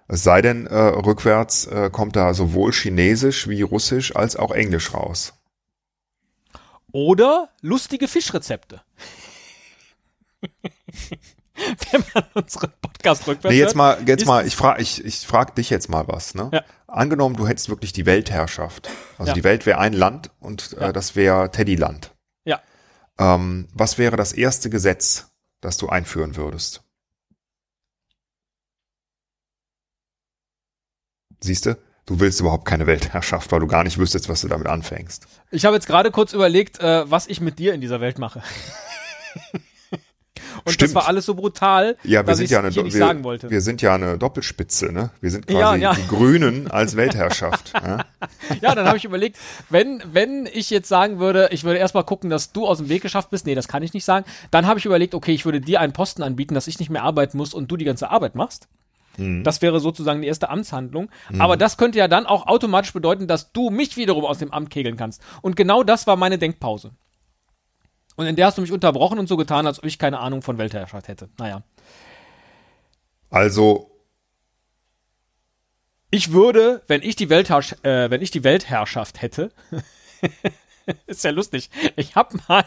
[0.09, 4.95] Es sei denn, äh, rückwärts äh, kommt da sowohl Chinesisch wie Russisch als auch Englisch
[4.95, 5.35] raus.
[6.93, 8.81] Oder lustige Fischrezepte.
[11.91, 15.55] wenn man unseren Podcast rückwärts Nee, jetzt mal, jetzt mal, ich frage ich, ich frag
[15.55, 16.51] dich jetzt mal was, ne?
[16.53, 16.65] Ja.
[16.87, 18.89] Angenommen, du hättest wirklich die Weltherrschaft.
[19.19, 19.35] Also Ja.
[19.35, 20.89] die Welt wäre ein Land und Ja.
[20.89, 22.15] äh, das wäre Teddyland.
[22.45, 22.61] Ja.
[23.19, 26.83] Ähm, was wäre das erste Gesetz, das du einführen würdest?
[31.41, 35.27] Siehste, du willst überhaupt keine Weltherrschaft, weil du gar nicht wüsstest, was du damit anfängst.
[35.51, 38.43] Ich habe jetzt gerade kurz überlegt, äh, was ich mit dir in dieser Welt mache.
[40.65, 40.91] Und Stimmt.
[40.91, 43.25] das war alles so brutal, Ja, wir dass sind ich's ja eine nicht wir, sagen
[43.25, 43.51] wollte.
[43.51, 45.11] wir sind ja eine Doppelspitze, ne?
[45.21, 45.95] Wir sind Ja, quasi ja.
[45.95, 47.73] die Grünen als Weltherrschaft.
[47.75, 48.05] ja?
[48.61, 49.39] Ja, dann habe ich überlegt,
[49.71, 53.03] wenn, wenn ich jetzt sagen würde, ich würde erstmal gucken, dass du aus dem Weg
[53.03, 54.25] geschafft bist, nee, das kann ich nicht sagen.
[54.51, 57.03] Dann habe ich überlegt, okay, ich würde dir einen Posten anbieten, dass ich nicht mehr
[57.03, 58.69] arbeiten muss und du die ganze Arbeit machst.
[59.19, 61.09] Das wäre sozusagen die erste Amtshandlung.
[61.39, 64.69] Aber das könnte ja dann auch automatisch bedeuten, dass du mich wiederum aus dem Amt
[64.69, 65.23] kegeln kannst.
[65.41, 66.91] Und genau das war meine Denkpause.
[68.17, 70.43] Und in der hast du mich unterbrochen und so getan, als ob ich keine Ahnung
[70.43, 71.29] von Weltherrschaft hätte.
[71.39, 71.63] Naja.
[73.31, 73.91] Also,
[76.11, 79.51] Ich würde, wenn ich die, Weltherrsch äh, wenn ich die Weltherrschaft hätte,
[81.07, 81.69] ist ja lustig.
[81.97, 82.65] Ich hab mal,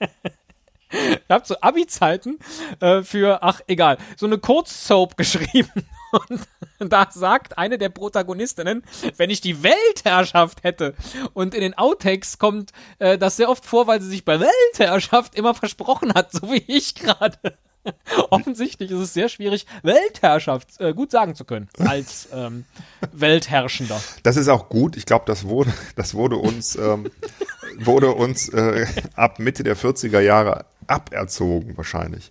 [0.90, 2.38] ich hab zu Abi-Zeiten
[2.80, 5.70] äh, für, ach egal, so eine Kurzsoap geschrieben.
[6.12, 8.82] Und da sagt eine der Protagonistinnen,
[9.16, 10.94] wenn ich die Weltherrschaft hätte.
[11.34, 15.34] Und in den Outtakes kommt äh, das sehr oft vor, weil sie sich bei Weltherrschaft
[15.34, 17.38] immer versprochen hat, so wie ich gerade.
[18.30, 22.64] Offensichtlich ist es sehr schwierig, Weltherrschaft äh, gut sagen zu können als ähm,
[23.12, 24.00] Weltherrschender.
[24.22, 24.96] Das ist auch gut.
[24.96, 27.10] Ich glaube, das wurde, das wurde uns, ähm,
[27.78, 32.30] wurde uns äh, ab Mitte der 40er Jahre aberzogen wahrscheinlich,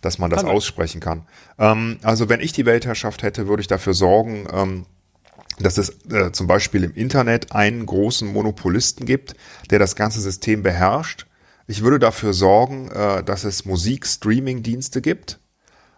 [0.00, 0.50] dass man das sein.
[0.50, 1.22] aussprechen kann.
[1.58, 4.86] Ähm, also wenn ich die Weltherrschaft hätte, würde ich dafür sorgen, ähm,
[5.60, 9.34] dass es äh, zum Beispiel im Internet einen großen Monopolisten gibt,
[9.70, 11.26] der das ganze System beherrscht.
[11.66, 15.38] Ich würde dafür sorgen, äh, dass es Musik-Streaming-Dienste gibt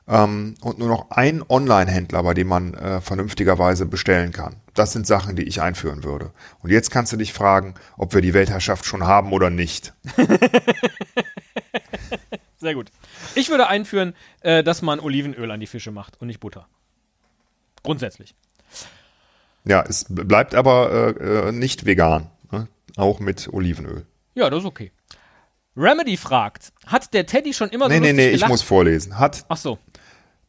[0.09, 4.57] ähm, und nur noch einen Online-Händler, bei dem man äh, vernünftigerweise bestellen kann.
[4.75, 6.33] Das sind Sachen, die ich einführen würde.
[6.61, 9.93] Und jetzt kannst du dich fragen, ob wir die Weltherrschaft schon haben oder nicht.
[12.61, 12.90] Sehr gut.
[13.35, 16.68] Ich würde einführen, äh, dass man Olivenöl an die Fische macht und nicht Butter.
[17.83, 18.35] Grundsätzlich.
[19.64, 22.31] Ja, es bleibt aber äh, äh, nicht vegan.
[22.51, 22.68] Ne?
[22.96, 24.05] Auch mit Olivenöl.
[24.35, 24.92] Ja, das ist okay.
[25.77, 28.51] Remedy fragt, hat der Teddy schon immer Nee, so nee, lustig nee, ich gelacht?
[28.51, 29.18] muss vorlesen.
[29.18, 29.79] Hat Ach so.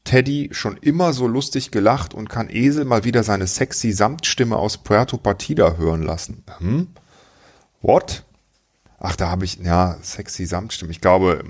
[0.03, 4.79] Teddy schon immer so lustig gelacht und kann Esel mal wieder seine sexy Samtstimme aus
[4.79, 6.43] Puerto Partida hören lassen.
[6.57, 6.87] Hm?
[7.81, 8.23] What?
[8.99, 10.91] Ach, da habe ich, ja, sexy Samtstimme.
[10.91, 11.43] Ich glaube,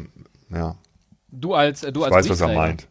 [0.54, 0.76] ja,
[1.32, 2.88] Du als äh, du ich als weiß, was er meint.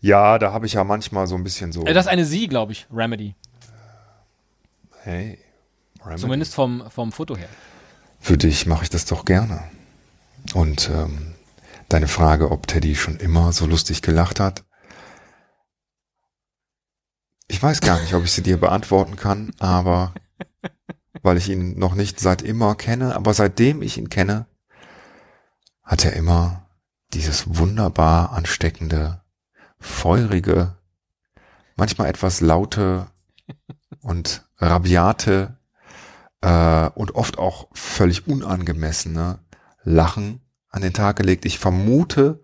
[0.00, 1.84] Ja, da habe ich ja manchmal so ein bisschen so.
[1.86, 3.34] Äh, das ist eine Sie, glaube ich, Remedy.
[5.02, 5.38] hey,
[6.04, 6.20] Remedy.
[6.20, 7.48] Zumindest vom, vom Foto her.
[8.20, 9.62] Für dich mache ich das doch gerne.
[10.52, 11.34] Und ähm,
[11.88, 14.64] deine Frage, ob Teddy schon immer so lustig gelacht hat,
[17.48, 20.12] ich weiß gar nicht, ob ich sie dir beantworten kann, aber
[21.22, 24.46] weil ich ihn noch nicht seit immer kenne, aber seitdem ich ihn kenne,
[25.84, 26.66] hat er immer
[27.12, 29.22] dieses wunderbar ansteckende,
[29.78, 30.76] feurige,
[31.76, 33.06] manchmal etwas laute
[34.00, 35.58] und rabiate
[36.40, 39.38] äh, und oft auch völlig unangemessene
[39.82, 41.44] Lachen an den Tag gelegt.
[41.44, 42.42] Ich vermute,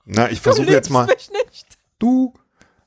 [0.04, 1.06] Na, ich versuche jetzt mal.
[1.06, 1.78] Mich nicht.
[2.00, 2.34] Du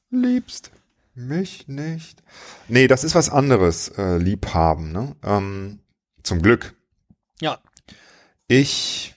[0.10, 0.72] liebst
[1.14, 2.22] mich nicht.
[2.68, 5.16] Nee, das ist was anderes, äh, Liebhaben, ne?
[5.24, 5.80] Ähm,
[6.24, 6.76] zum Glück.
[7.42, 7.60] Ja,
[8.48, 9.16] Ich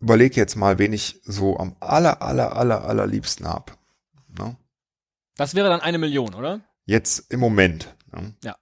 [0.00, 3.76] überlege jetzt mal, wen ich so am aller, aller, aller, allerliebsten hab.
[4.38, 4.56] Ne?
[5.36, 6.60] das wäre dann eine Million, oder?
[6.84, 7.94] Jetzt im Moment.
[8.12, 8.34] Ne?
[8.42, 8.56] Ja.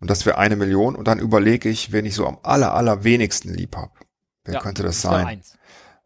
[0.00, 3.54] Und das wäre eine Million und dann überlege ich, wen ich so am aller, allerwenigsten
[3.54, 4.04] lieb hab.
[4.44, 5.26] Wer ja, könnte das wäre sein?
[5.26, 5.56] Eins.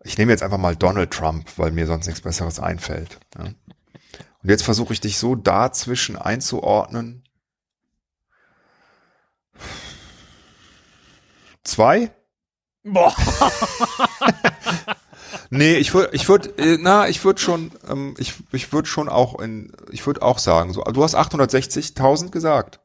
[0.05, 3.18] Ich nehme jetzt einfach mal Donald Trump, weil mir sonst nichts Besseres einfällt.
[3.37, 3.48] Ja.
[4.42, 7.24] Und jetzt versuche ich dich so dazwischen einzuordnen.
[11.64, 12.11] Zwei?
[12.85, 13.14] Boah.
[15.51, 19.09] Nee, ich würde, ich würde, äh, na, ich würde schon, ähm, ich, ich würde schon
[19.09, 22.81] auch in, ich würde auch sagen, so, du hast 860.000 gesagt.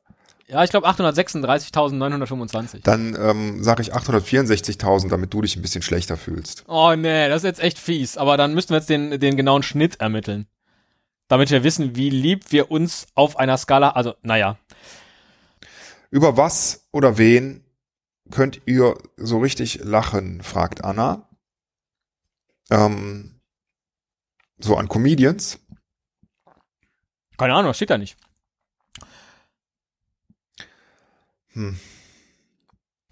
[0.47, 2.81] Ja, ich glaube 836.925.
[2.83, 6.63] Dann ähm, sage ich 864.000, damit du dich ein bisschen schlechter fühlst.
[6.67, 8.17] Oh nee, das ist jetzt echt fies.
[8.17, 10.47] Aber dann müssten wir jetzt den, den genauen Schnitt ermitteln.
[11.33, 14.59] Damit wir wissen, wie lieb wir uns auf einer Skala, also, naja.
[16.11, 17.65] Über was oder wen
[18.29, 21.27] könnt ihr so richtig lachen, fragt Anna.
[22.69, 23.41] Ähm,
[24.59, 25.57] so an Comedians.
[27.39, 28.15] Keine Ahnung, das steht da nicht.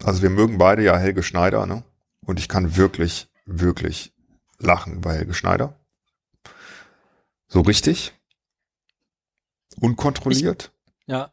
[0.04, 1.82] Also wir mögen beide ja Helge Schneider, ne?
[2.24, 4.14] Und ich kann wirklich, wirklich
[4.60, 5.76] lachen über Helge Schneider.
[7.52, 8.12] So richtig.
[9.78, 10.72] Unkontrolliert.
[11.06, 11.32] Ja.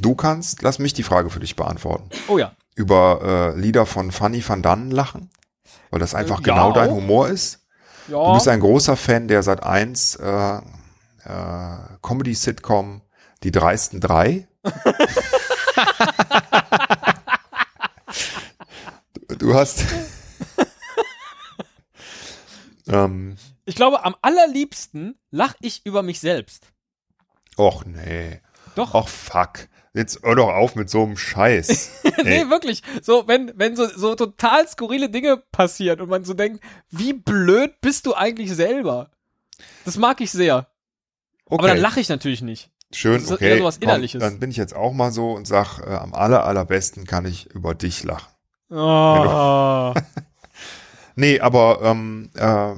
[0.00, 2.08] Du kannst, lass mich die Frage für dich beantworten.
[2.28, 2.56] Oh ja.
[2.74, 5.30] Über äh, Lieder von Fanny van Dannen lachen.
[5.90, 6.94] Weil das einfach ja, genau dein auch.
[6.94, 7.60] Humor ist.
[8.06, 8.32] Du Ja.
[8.32, 10.60] bist ein großer Fan der seit 1 äh, äh,
[12.00, 13.02] Comedy-Sitcom
[13.42, 14.48] Die dreisten drei.
[19.28, 19.84] Du- du hast.
[22.88, 23.36] ähm,
[23.72, 26.74] Ich glaube, am allerliebsten lach ich über mich selbst.
[27.56, 28.42] och nee.
[28.74, 28.92] Doch.
[28.92, 29.66] Och fuck.
[29.94, 32.02] Jetzt hör doch auf mit so einem Scheiß.
[32.22, 32.82] nee, wirklich.
[33.00, 37.80] So, wenn, wenn so, so total skurrile Dinge passieren und man so denkt, wie blöd
[37.80, 39.10] bist du eigentlich selber?
[39.86, 40.66] Das mag ich sehr.
[41.46, 41.58] okay.
[41.58, 42.70] Aber dann lache ich natürlich nicht.
[42.92, 43.58] Schön, das ist okay.
[43.58, 44.20] Komm, Innerliches.
[44.20, 47.46] dann bin ich jetzt auch mal so und sag, äh, am aller, allerbesten kann ich
[47.46, 48.34] über dich lachen.
[48.68, 49.94] Oh.
[51.14, 52.72] Nee, aber ähm, äh,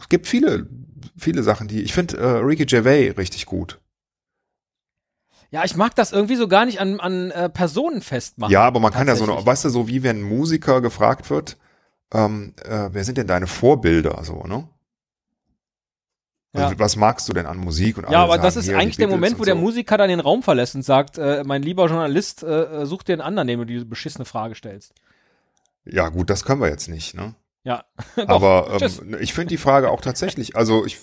[0.00, 0.68] es gibt viele,
[1.16, 1.82] viele Sachen, die.
[1.82, 3.80] Ich finde äh, Ricky Gervais richtig gut.
[5.50, 8.50] Ja, ich mag das irgendwie so gar nicht an, an äh, Personen festmachen.
[8.50, 11.28] Ja, aber man kann ja so, eine, weißt du, so wie wenn ein Musiker gefragt
[11.28, 11.58] wird,
[12.12, 14.66] ähm, äh, wer sind denn deine Vorbilder, so, ne?
[16.54, 16.64] Ja.
[16.64, 17.96] Also, was magst du denn an Musik?
[17.96, 19.60] Und Ja, aber sagen, das ist eigentlich der Moment, wo der so.
[19.60, 23.14] Musiker dann den Raum verlässt und sagt, äh, mein lieber Journalist, äh, äh, such dir
[23.14, 24.92] einen anderen, dem du diese beschissene Frage stellst.
[25.84, 27.34] Ja, gut, das können wir jetzt nicht, ne?
[27.64, 27.84] Ja.
[28.26, 30.98] Aber ähm, ich finde die Frage auch tatsächlich, also ich,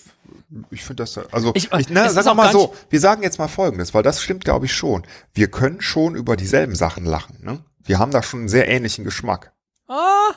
[0.72, 3.94] ich finde das, also Ich- ich, na, sag mal so, wir sagen jetzt mal Folgendes,
[3.94, 5.06] weil das stimmt, glaube ich, schon.
[5.34, 7.64] Wir können schon über dieselben Sachen lachen, ne?
[7.82, 9.54] Wir haben da schon einen sehr ähnlichen Geschmack.
[9.88, 10.34] ah,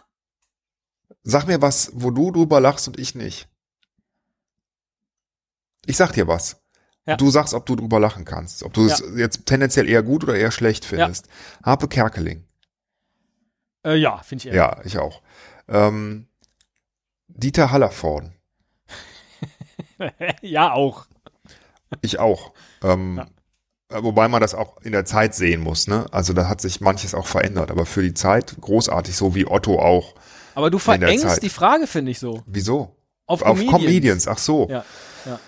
[1.24, 3.48] Sag mir was, wo du drüber lachst und ich nicht.
[5.86, 6.60] Ich sag dir was.
[7.06, 7.16] Ja.
[7.16, 8.62] Du sagst, ob du drüber lachen kannst.
[8.62, 11.28] Ob du es jetzt tendenziell eher gut oder eher schlecht findest.
[11.64, 12.46] Harpe Kerkeling.
[13.84, 14.54] äh, ja, finde ich eher.
[14.54, 15.20] Ja, ich auch.
[15.68, 16.26] Ähm,
[17.28, 18.34] Dieter Hallervorden.
[20.42, 21.06] ja, auch.
[22.00, 22.52] Ich auch.
[22.82, 23.22] Ähm,
[23.88, 26.06] äh, Wobei man das auch in der Zeit sehen muss, ne?
[26.12, 29.78] Also da hat sich manches auch verändert, aber für die Zeit großartig, so wie Otto
[29.78, 30.14] auch.
[30.54, 32.42] Aber du verengst die Frage, finde ich so.
[32.46, 32.96] Wieso?
[33.26, 33.70] Auf, Auf Comedians.
[33.70, 34.68] Comedians, ach so.
[34.68, 34.84] Ja,
[35.24, 35.40] ja.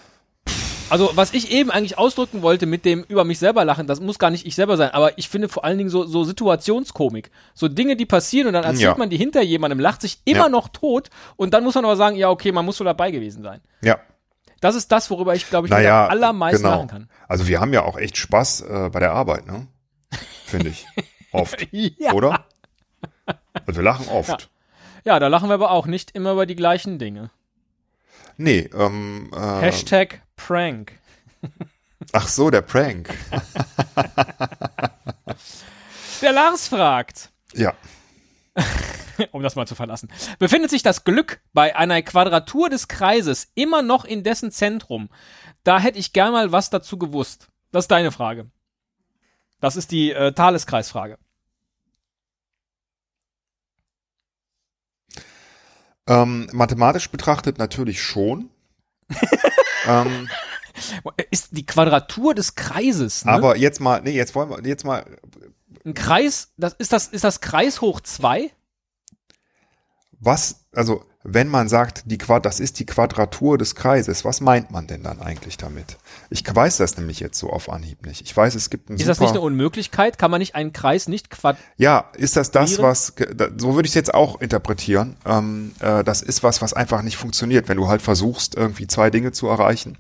[0.94, 4.20] Also, was ich eben eigentlich ausdrücken wollte mit dem über mich selber lachen, das muss
[4.20, 7.32] gar nicht ich selber sein, aber ich finde vor allen Dingen so, so Situationskomik.
[7.52, 8.96] So Dinge, die passieren und dann erzählt Ja.
[8.96, 10.48] man die hinter jemandem, lacht sich immer Ja.
[10.48, 13.42] noch tot und dann muss man aber sagen, ja, okay, man muss so dabei gewesen
[13.42, 13.60] sein.
[13.82, 13.98] Ja.
[14.60, 16.76] Das ist das, worüber ich, glaube ich, Naja, am allermeisten genau.
[16.76, 17.08] lachen kann.
[17.26, 19.66] Also wir haben ja auch echt Spaß äh, bei der Arbeit, ne?
[20.46, 20.86] Finde ich.
[21.32, 21.66] Oft.
[21.72, 22.12] Ja.
[22.12, 22.44] Oder?
[23.66, 24.48] Also wir lachen oft.
[25.04, 27.30] Ja, da lachen wir aber auch nicht immer über die gleichen Dinge.
[28.36, 30.98] Nee, ähm, äh, Hashtag Prank.
[32.12, 33.08] ach so, der Prank.
[36.22, 37.74] Der Lars fragt, Ja.
[39.32, 40.10] um das mal zu verlassen.
[40.38, 45.10] Befindet sich das Glück bei einer Quadratur des Kreises immer noch in dessen Zentrum?
[45.64, 47.48] Da hätte ich gern mal was dazu gewusst.
[47.72, 48.50] Das ist deine Frage.
[49.60, 51.18] Das ist die äh, Thaleskreisfrage.
[56.06, 58.50] Ähm, mathematisch betrachtet natürlich schon.
[59.86, 60.28] ähm,
[61.30, 63.32] Ist die Quadratur des Kreises, ne?
[63.32, 65.04] aber jetzt mal, nee, jetzt wollen wir, jetzt mal,
[65.84, 68.50] Ein Kreis, das ist das, ist das Kreis hoch zwei?
[70.24, 74.70] was, also wenn man sagt, die Quad, das ist die Quadratur des Kreises, was meint
[74.70, 75.96] man denn dann eigentlich damit?
[76.28, 78.20] Ich weiß das nämlich jetzt so auf Anhieb nicht.
[78.20, 80.18] Ich weiß, es gibt einen Ist das nicht eine Unmöglichkeit?
[80.18, 82.90] Kann man nicht einen Kreis nicht quad Ja, ist das das, Quadrieren?
[82.90, 83.14] was,
[83.56, 85.16] so würde ich es jetzt auch interpretieren.
[85.24, 89.08] Ähm, äh, das ist was, was einfach nicht funktioniert, wenn du halt versuchst, irgendwie zwei
[89.08, 89.96] Dinge zu erreichen.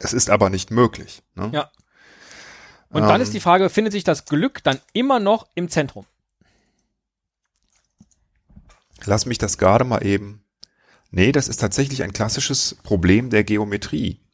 [0.00, 1.22] Es ist aber nicht möglich.
[1.34, 1.50] Ne?
[1.52, 1.70] Ja.
[2.88, 3.20] Und dann Ähm.
[3.20, 6.06] ist die Frage, findet sich das Glück dann immer noch im Zentrum?
[9.04, 10.44] Lass mich das gerade mal eben.
[11.10, 14.20] Nee, das ist tatsächlich ein klassisches Problem der Geometrie.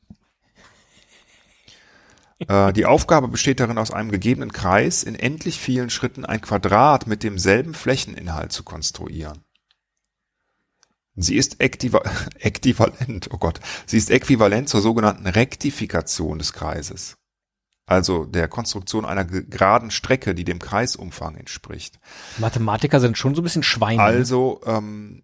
[2.48, 7.07] Äh, die Aufgabe besteht darin, aus einem gegebenen Kreis in endlich vielen Schritten ein Quadrat
[7.07, 9.44] mit demselben Flächeninhalt zu konstruieren.
[11.14, 12.03] Sie ist äquiva
[12.40, 17.16] äquivalent, oh Gott, sie ist äquivalent zur sogenannten Rektifikation des Kreises.
[17.87, 21.99] Also der Konstruktion einer ge- geraden Strecke, die dem Kreisumfang entspricht.
[22.38, 24.03] Mathematiker sind schon so ein bisschen Schweine.
[24.03, 25.23] Also, ähm,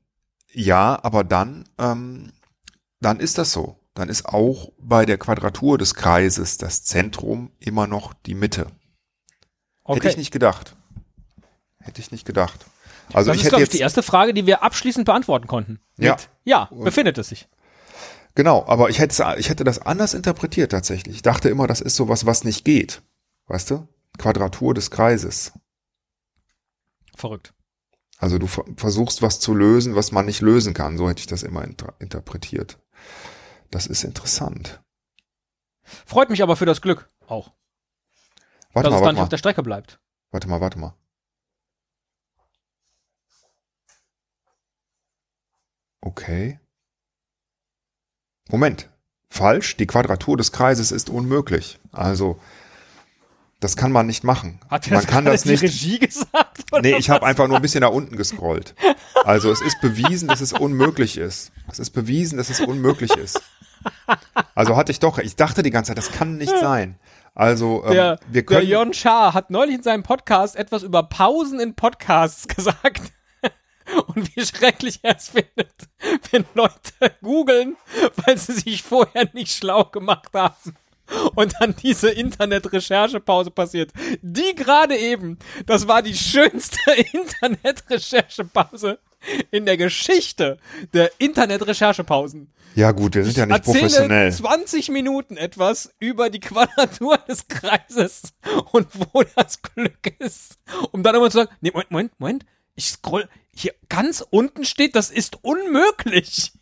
[0.53, 2.33] ja, aber dann, ähm,
[3.01, 3.77] dann ist das so.
[3.95, 8.67] Dann ist auch bei der Quadratur des Kreises das Zentrum immer noch die Mitte.
[9.85, 9.97] okay.
[10.01, 10.77] Hätte ich nicht gedacht.
[11.81, 12.67] Hätte ich nicht gedacht.
[13.13, 15.81] Also das ich ist, hätte glaube ich, die erste Frage, die wir abschließend beantworten konnten.
[15.97, 16.13] Ja.
[16.13, 17.49] Mit, ja, befindet es sich.
[18.35, 21.17] Genau, aber ich hätte, ich hätte das anders interpretiert tatsächlich.
[21.17, 23.03] Ich dachte immer, das ist sowas, was nicht geht.
[23.47, 23.89] Weißt du?
[24.19, 25.53] Quadratur des Kreises.
[27.17, 27.55] Verrückt.
[28.19, 30.99] Also du ver- versuchst was zu lösen, was man nicht lösen kann.
[30.99, 32.79] So hätte ich das immer inter interpretiert.
[33.71, 34.83] Das ist interessant.
[36.07, 37.53] Freut mich aber für das Glück auch,
[38.73, 40.01] Warte dass mal, es dann warte nicht auf der Strecke bleibt.
[40.31, 40.95] warte mal, warte mal.
[46.07, 46.59] Okay.
[48.51, 48.89] Moment.
[49.29, 49.77] Falsch.
[49.77, 51.79] Die Quadratur des Kreises ist unmöglich.
[51.93, 52.39] Also,
[53.61, 54.59] das kann man nicht machen.
[54.71, 55.63] Hat man das kann das die nicht.
[55.63, 56.65] Regie gesagt?
[56.73, 58.75] Oder Nee, ich habe einfach nur ein bisschen nach unten gescrollt.
[59.25, 61.53] Also es ist bewiesen, dass es unmöglich ist.
[61.71, 63.41] Es ist bewiesen, dass es unmöglich ist.
[64.55, 66.99] Also hatte ich doch, ich dachte die ganze Zeit, das kann nicht sein.
[67.35, 71.03] Also ähm, Der, wir der können, Jörn Schaar hat neulich in seinem Podcast etwas über
[71.05, 73.13] Pausen in Podcasts gesagt.
[74.07, 75.75] Und wie schrecklich er es findet,
[76.31, 77.77] wenn Leute googeln,
[78.25, 80.75] weil sie sich vorher nicht schlau gemacht haben.
[81.35, 83.91] Und dann diese Internet-Recherchepause passiert.
[84.23, 86.79] Die gerade eben, das war die schönste
[87.13, 88.99] Internet-Recherchepause
[89.51, 90.59] in der Geschichte
[90.95, 92.49] der Internet-Recherchepausen.
[92.75, 94.33] ja gut, wir sind ja nicht Erzähle professionell.
[94.33, 98.33] 20 Minuten etwas über die Quadratur des Kreises
[98.73, 100.59] und wo das Glück ist.
[100.93, 102.47] Um dann immer zu sagen, nee, Moment, Moment, Moment,
[102.81, 106.53] ich scroll, hier ganz unten steht, das ist unmöglich.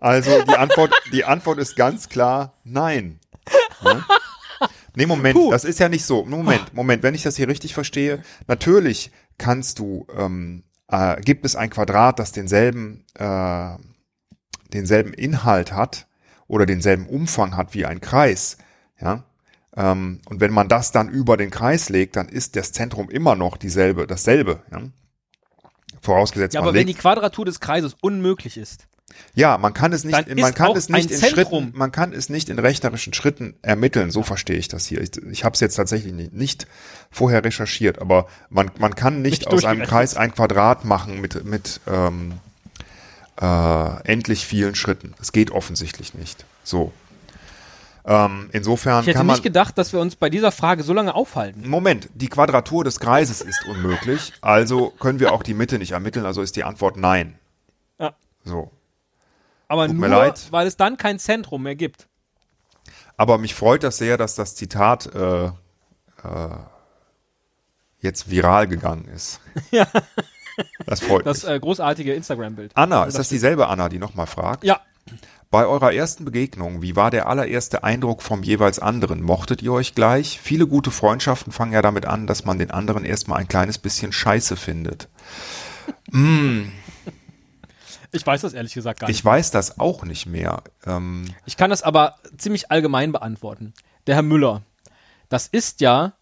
[0.00, 3.20] Also die Antwort, die Antwort ist ganz klar nein.
[3.84, 4.04] Ne?
[4.94, 5.50] Nee, Moment, Puh.
[5.50, 6.24] das ist ja nicht so.
[6.24, 11.56] Moment, Moment, wenn ich das hier richtig verstehe, natürlich kannst du, ähm, äh, gibt es
[11.56, 13.76] ein Quadrat, das denselben, äh,
[14.72, 16.06] denselben Inhalt hat
[16.46, 18.58] oder denselben Umfang hat wie ein Kreis,
[19.00, 19.24] ja.
[19.76, 23.34] Ähm, und wenn man das dann über den Kreis legt, dann ist das Zentrum immer
[23.36, 24.82] noch dieselbe, dasselbe, ja.
[26.00, 28.88] Vorausgesetzt, Ja, man aber wenn die Quadratur des Kreises unmöglich ist,
[29.34, 32.12] ja, man kann es nicht, in, man kann es nicht in Zentrum- Schritten, man kann
[32.12, 34.10] es nicht in rechnerischen Schritten ermitteln.
[34.10, 35.00] So verstehe ich das hier.
[35.00, 36.66] Ich, ich habe es jetzt tatsächlich nicht, nicht
[37.10, 39.82] vorher recherchiert, aber man, man kann nicht, Nicht aus einem.
[39.82, 42.34] Kreis ein Quadrat machen mit, mit ähm,
[43.40, 45.14] äh, endlich vielen Schritten.
[45.20, 46.44] Es geht offensichtlich nicht.
[46.64, 46.92] So.
[48.04, 49.34] Ähm, insofern ich hätte kann man.
[49.34, 51.68] nicht gedacht, dass wir uns bei dieser Frage so lange aufhalten.
[51.68, 56.26] Moment, die Quadratur des Kreises ist unmöglich, also können wir auch die Mitte nicht ermitteln,
[56.26, 57.38] also ist die Antwort nein.
[58.00, 58.14] Ja.
[58.44, 58.72] So.
[59.68, 60.48] Aber Tut nur, mir leid.
[60.50, 62.08] weil es dann kein Zentrum mehr gibt.
[63.16, 65.50] Aber mich freut das sehr, dass das Zitat äh, äh,
[68.00, 69.40] jetzt viral gegangen ist.
[69.70, 69.86] Ja.
[70.84, 71.52] Das freut Das mich.
[71.52, 72.72] äh, großartige Instagram-Bild.
[72.74, 74.64] Anna, Also ist das dieselbe Anna, die nochmal fragt?
[74.64, 74.80] Ja,
[75.52, 79.20] Bei eurer ersten Begegnung, wie war der allererste Eindruck vom jeweils anderen?
[79.20, 80.40] Mochtet ihr euch gleich?
[80.40, 84.12] Viele gute Freundschaften fangen ja damit an, dass man den anderen erstmal ein kleines bisschen
[84.12, 85.10] scheiße findet.
[88.12, 89.18] ich weiß das ehrlich gesagt gar nicht.
[89.18, 90.62] Ich weiß das auch nicht mehr.
[90.86, 93.74] Ähm, Ich kann das aber ziemlich allgemein beantworten.
[94.06, 94.62] Der Herr Müller,
[95.28, 96.14] das ist ja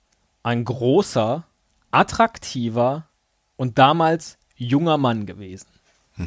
[0.43, 1.47] ein großer,
[1.93, 3.07] attraktiver
[3.55, 5.69] und damals junger Mann gewesen.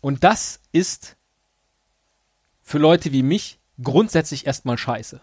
[0.00, 1.16] Und das ist
[2.72, 5.20] für Leute wie mich grundsätzlich erstmal scheiße.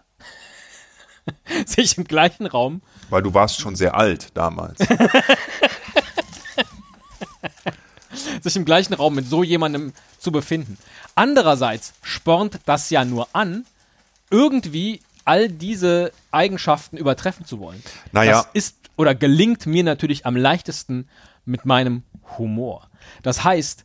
[1.66, 4.78] Sich im gleichen Raum Weil du warst schon sehr alt damals.
[8.40, 10.78] sich im gleichen Raum mit so jemandem zu befinden.
[11.16, 13.66] Andererseits spornt das ja nur an,
[14.30, 17.82] irgendwie all diese Eigenschaften übertreffen zu wollen.
[18.12, 18.42] Naja.
[18.42, 21.08] Das ist oder gelingt mir natürlich am leichtesten
[21.44, 22.04] mit meinem
[22.38, 22.88] Humor.
[23.24, 23.82] Das heißt,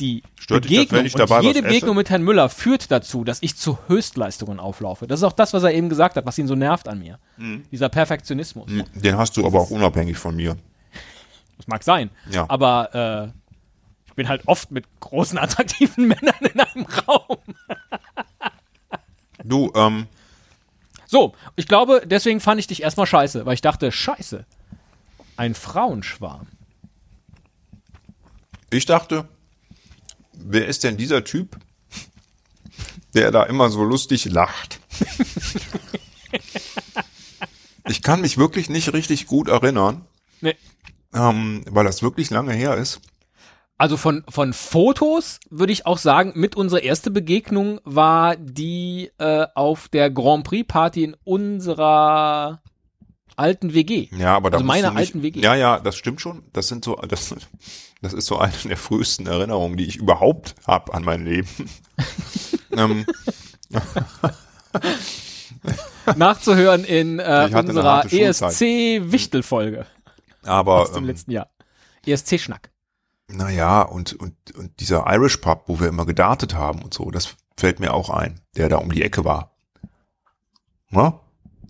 [0.00, 1.62] die Stört dich das, Begegnung wenn ich dabei und jede?
[1.62, 5.06] Begegnung mit Herrn Müller führt dazu, dass ich zu Höchstleistungen auflaufe.
[5.06, 7.18] Das ist auch das, was er eben gesagt hat, was ihn so nervt an mir.
[7.36, 7.64] Mhm.
[7.70, 8.70] Dieser Perfektionismus.
[8.94, 10.56] Den hast du aber auch unabhängig von mir.
[11.56, 12.10] Das mag sein.
[12.30, 12.44] Ja.
[12.48, 17.38] Aber äh, ich bin halt oft mit großen, attraktiven Männern in einem Raum.
[19.44, 20.06] Du, ähm,
[21.06, 24.44] So, ich glaube, deswegen fand ich dich erstmal scheiße, weil ich dachte, scheiße.
[25.36, 26.46] Ein Frauenschwarm.
[28.70, 29.28] ich dachte,
[30.36, 31.56] wer ist denn dieser Typ,
[33.14, 34.80] der da immer so lustig lacht?
[37.88, 40.04] ich kann mich wirklich nicht richtig gut erinnern,
[40.40, 40.56] Nee.
[41.14, 43.00] ähm, weil das wirklich lange her ist.
[43.78, 49.46] Also von, von Fotos würde ich auch sagen, mit unserer erste Begegnung war die äh,
[49.54, 52.62] auf der Grand Prix Party in unserer
[53.36, 54.08] alten WG.
[54.16, 55.40] Ja, aber da Also meiner nicht, alten WG.
[55.40, 56.42] Ja, ja, das stimmt schon.
[56.52, 57.34] Das sind so, das,
[58.02, 61.48] das ist so eine der frühesten Erinnerungen, die ich überhaupt habe an mein Leben.
[62.72, 63.06] ähm,
[66.16, 68.04] Nachzuhören in äh, unserer.
[68.12, 69.86] ESC-Wichtel-Folge
[70.46, 71.48] aber aus dem ähm, letzten Jahr.
[72.06, 72.70] ESC-Schnack.
[73.28, 77.34] naja, und, und, und dieser Irish Pub, wo wir immer gedartet haben und so, das
[77.56, 79.56] fällt mir auch ein, der da um die Ecke war.
[80.90, 81.20] Na?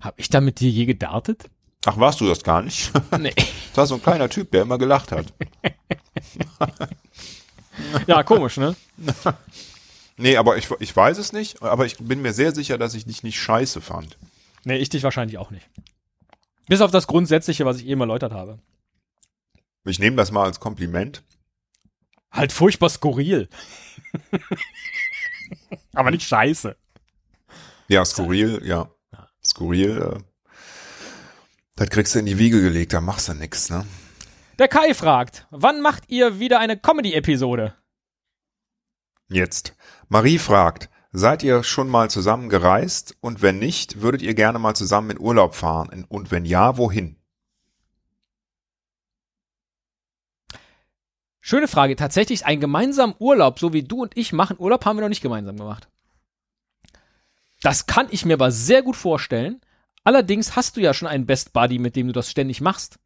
[0.00, 1.48] Hab ich da mit dir je gedartet?
[1.86, 2.92] Ach, warst du das gar nicht?
[3.18, 3.32] Nee.
[3.36, 5.32] Das war so ein kleiner Typ, der immer gelacht hat.
[8.06, 8.74] Ja, komisch, ne?
[10.16, 13.04] Nee, aber ich, ich weiß es nicht, aber ich bin mir sehr sicher, dass ich
[13.04, 14.16] dich nicht scheiße fand.
[14.64, 15.68] Nee, ich dich wahrscheinlich auch nicht.
[16.68, 18.58] Bis auf das Grundsätzliche, was ich eben erläutert habe.
[19.84, 21.22] Ich nehme das mal als Kompliment.
[22.32, 23.50] Halt furchtbar skurril.
[25.92, 26.76] Aber nicht scheiße.
[27.88, 28.88] Ja, skurril, ja.
[29.44, 30.22] Skurril, äh,
[31.76, 33.86] das kriegst du in die Wiege gelegt, da machst du nix, ne?
[34.58, 37.74] Der Kai fragt, wann macht ihr wieder eine Comedy-Episode?
[39.28, 39.74] Jetzt.
[40.08, 43.16] Marie fragt, seid ihr schon mal zusammen gereist?
[43.20, 46.06] Und wenn nicht, würdet ihr gerne mal zusammen in Urlaub fahren?
[46.08, 47.16] Und wenn ja, wohin?
[51.40, 51.94] Schöne Frage.
[51.94, 55.22] Tatsächlich ein gemeinsamen Urlaub, so wie du und ich machen Urlaub, haben wir noch nicht
[55.22, 55.88] gemeinsam gemacht.
[57.62, 59.60] Das kann ich mir aber sehr gut vorstellen.
[60.06, 63.00] Allerdings hast du ja schon einen Best Buddy, mit dem du das ständig machst.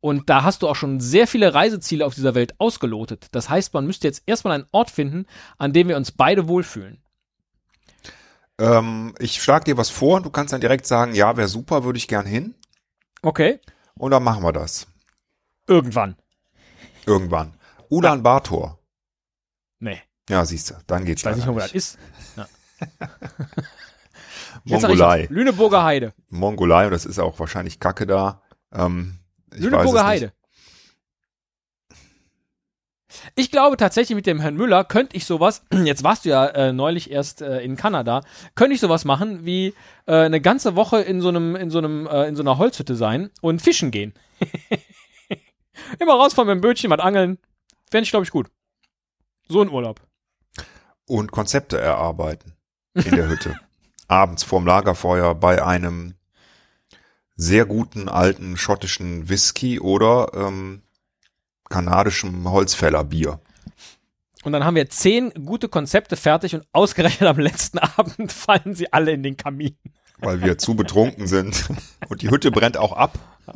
[0.00, 3.28] Und da hast du auch schon sehr viele Reiseziele auf dieser Welt ausgelotet.
[3.30, 5.26] Das heißt, man müsste jetzt erstmal einen Ort finden,
[5.58, 7.00] an dem wir uns beide wohlfühlen.
[8.58, 11.84] Ähm, ich schlag dir was vor und du kannst dann direkt sagen, ja, wäre super,
[11.84, 12.56] würde ich gern hin.
[13.22, 13.60] Okay.
[13.94, 14.88] Und dann machen wir das.
[15.68, 16.16] Irgendwann.
[17.06, 17.54] Irgendwann.
[17.90, 18.80] Ulan Bator.
[19.78, 20.02] Nee.
[20.28, 21.96] Ja, siehst du, dann geht's Ich weiß nicht wo das ist.
[22.34, 22.40] Ich
[24.64, 25.26] Mongolei.
[25.30, 26.12] Lüneburger Heide.
[26.28, 28.42] Mongolei, und das ist auch wahrscheinlich Kacke da.
[28.72, 29.18] Ähm,
[29.52, 30.04] Lüneburger.
[30.04, 30.32] Heide.
[33.34, 36.72] Ich glaube tatsächlich mit dem Herrn Müller könnte ich sowas, jetzt warst du ja äh,
[36.72, 38.22] neulich erst äh, in Kanada,
[38.54, 39.74] könnte ich sowas machen wie
[40.06, 42.94] äh, eine ganze Woche in so einem, in so einem, äh, in so einer Holzhütte
[42.94, 44.14] sein und fischen gehen.
[45.98, 47.38] Immer rausfahren mit dem Bötchen, was angeln.
[47.90, 48.48] Fände ich, glaube ich, gut.
[49.48, 50.00] So ein Urlaub.
[51.06, 52.54] Und Konzepte erarbeiten
[52.94, 53.58] in der Hütte.
[54.10, 56.14] Abends vorm Lagerfeuer bei einem
[57.36, 60.82] sehr guten alten schottischen Whisky oder ähm,
[61.68, 63.40] kanadischem Holzfällerbier.
[64.42, 68.92] Und dann haben wir zehn gute Konzepte fertig und ausgerechnet am letzten Abend fallen sie
[68.92, 69.76] alle in den Kamin.
[70.18, 71.68] weil wir zu betrunken sind.
[72.08, 73.18] Und die Hütte brennt auch ab.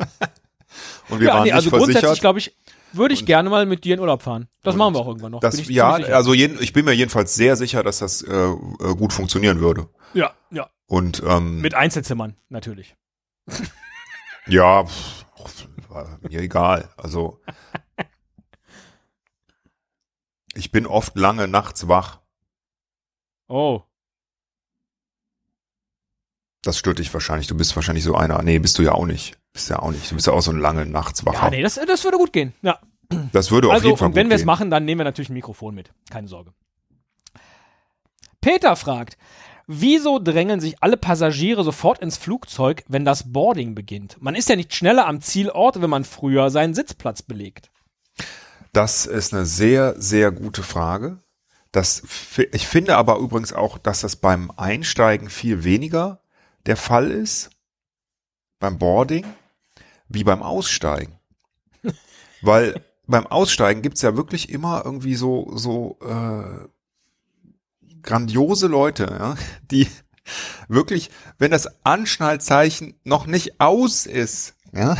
[1.09, 2.21] Und wir ja, waren nee, nicht also grundsätzlich, versichert.
[2.21, 2.57] glaube ich,
[2.97, 4.49] würde ich gerne mal mit dir in Urlaub fahren.
[4.63, 5.41] Das machen wir auch irgendwann noch.
[5.41, 8.33] Das, bin ich ja, also jeden, ich bin mir jedenfalls sehr sicher, dass das äh,
[8.33, 8.55] äh,
[8.97, 9.89] gut funktionieren würde.
[10.15, 10.69] ja, ja.
[10.87, 12.95] Und ähm, Mit Einzelzimmern, natürlich.
[14.47, 15.25] ja, pff,
[16.29, 16.91] mir egal.
[16.97, 17.41] Also
[20.55, 22.21] ich bin oft lange nachts wach.
[23.49, 23.83] Oh.
[26.65, 27.47] Das stört dich wahrscheinlich.
[27.47, 28.43] Du bist wahrscheinlich so einer.
[28.43, 29.37] Nee, bist du ja auch nicht.
[29.53, 30.11] Bist ja auch nicht.
[30.11, 31.45] Du bist ja auch so ein lange Nachtswacher.
[31.45, 32.55] Ja, nee, das, das würde gut gehen.
[32.63, 32.79] Ja.
[33.33, 34.47] Das würde auf Also, jeden Fall und wenn gut wir es gehen.
[34.47, 35.93] machen, dann nehmen wir natürlich ein Mikrofon mit.
[36.11, 36.53] Keine Sorge.
[38.41, 39.17] Peter fragt,
[39.67, 44.17] wieso drängeln sich alle Passagiere sofort ins Flugzeug, wenn das Boarding beginnt?
[44.21, 47.71] Man ist ja nicht schneller am Zielort, wenn man früher seinen Sitzplatz belegt.
[48.73, 51.19] Das ist eine sehr, sehr gute Frage.
[51.73, 52.03] Das,
[52.53, 56.21] ich finde aber übrigens auch, dass das beim Einsteigen viel weniger
[56.67, 57.51] der Fall ist,
[58.59, 59.27] beim Boarding,
[60.09, 61.19] wie beim Aussteigen.
[62.43, 66.69] Weil beim Aussteigen gibt's ja wirklich immer irgendwie so, so äh,
[68.03, 69.35] grandiose Leute, ja,
[69.71, 69.89] die
[70.69, 74.97] wirklich, wenn das Anschnallzeichen noch nicht aus ist, ja,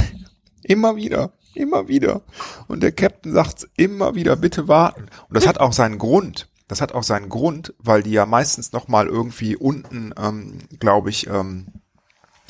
[0.63, 2.23] immer wieder, immer wieder.
[2.69, 5.07] Und der Captain sagt immer wieder, bitte warten.
[5.29, 6.49] Und das hat auch seinen Grund.
[6.69, 11.11] Das hat auch seinen Grund, weil die ja meistens noch mal irgendwie unten, ähm, glaube
[11.11, 11.67] ich, ähm,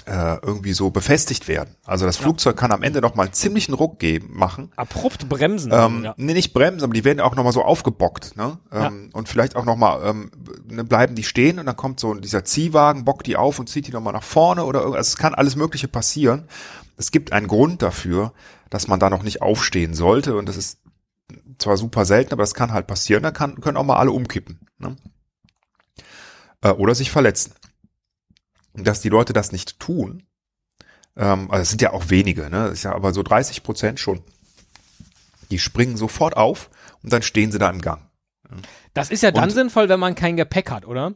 [0.06, 1.76] äh, irgendwie so befestigt werden.
[1.84, 4.70] Also das Flugzeug kann am Ende noch mal einen ziemlichen Ruck geben, machen.
[4.76, 5.72] Abrupt bremsen.
[5.72, 6.14] Ähm, ja.
[6.16, 8.36] Nee, nicht bremsen, aber die werden auch nochmal so aufgebockt.
[8.36, 8.58] Ne?
[8.70, 10.30] Ähm, Und vielleicht auch nochmal, ähm,
[10.68, 13.86] ne, bleiben die stehen und dann kommt so dieser Ziehwagen, bockt die auf und zieht
[13.86, 14.98] die nochmal nach vorne oder irgendwas.
[14.98, 16.48] Also es kann alles Mögliche passieren.
[16.96, 18.32] Es gibt einen Grund dafür,
[18.68, 20.78] dass man da noch nicht aufstehen sollte und das ist
[21.58, 23.22] zwar super selten, aber das kann halt passieren.
[23.22, 24.60] Da kann, können auch mal alle umkippen.
[24.78, 24.96] Ne?
[26.62, 27.54] Äh, oder sich verletzen.
[28.72, 30.24] Und dass die Leute das nicht tun,
[31.16, 32.64] ähm, also es sind ja auch wenige, ne?
[32.64, 34.22] Das ist ja aber so 30 Prozent schon.
[35.50, 36.70] Die springen sofort auf
[37.02, 38.02] und dann stehen sie da im Gang.
[38.94, 41.14] Das ist ja dann Und- sinnvoll, wenn man kein Gepäck hat, oder?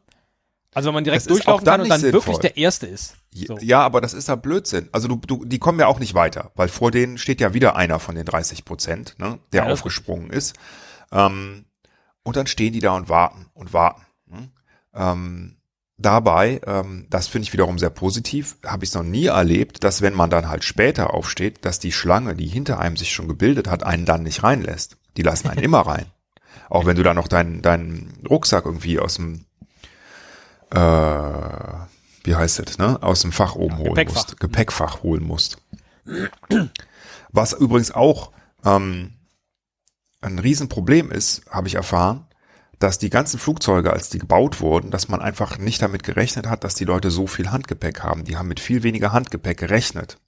[0.74, 2.42] Also wenn man direkt Das durchlaufen kann und dann nicht wirklich sinnvoll.
[2.42, 3.14] der Erste ist.
[3.32, 3.58] Ja, So.
[3.60, 4.88] ja, aber das ist ja Blödsinn.
[4.92, 7.74] Also du, du, die kommen ja auch nicht weiter, weil vor denen steht ja wieder
[7.76, 10.54] einer von den 30 Prozent, ne, der Ja, aufgesprungen ist.
[11.10, 11.64] Ähm,
[12.22, 14.02] und dann stehen die da und warten und warten.
[14.26, 14.50] Ne?
[14.94, 15.56] Ähm,
[15.96, 20.02] dabei, ähm, das finde ich wiederum sehr positiv, habe ich es noch nie erlebt, dass
[20.02, 23.68] wenn man dann halt später aufsteht, dass die Schlange, die hinter einem sich schon gebildet
[23.68, 24.96] hat, einen dann nicht reinlässt.
[25.16, 26.06] Die lassen einen immer rein.
[26.68, 29.46] Auch wenn du da noch deinen deinen Rucksack irgendwie aus dem
[30.70, 31.78] äh,
[32.24, 33.02] wie heißt es, ne?
[33.02, 34.14] Aus dem Fach oben holen Gepäckfach.
[34.14, 34.40] musst.
[34.40, 35.58] Gepäckfach holen musst.
[37.30, 38.32] Was übrigens auch
[38.64, 39.14] ähm,
[40.20, 42.26] ein Riesenproblem ist, habe ich erfahren,
[42.78, 46.64] dass die ganzen Flugzeuge, als die gebaut wurden, dass man einfach nicht damit gerechnet hat,
[46.64, 48.24] dass die Leute so viel Handgepäck haben.
[48.24, 50.18] Die haben mit viel weniger Handgepäck gerechnet.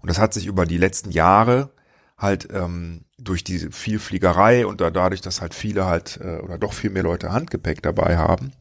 [0.00, 1.70] Und das hat sich über die letzten Jahre
[2.18, 6.72] halt ähm, durch diese Vielfliegerei und da, dadurch, dass halt viele halt äh, oder doch
[6.72, 8.52] viel mehr Leute Handgepäck dabei haben,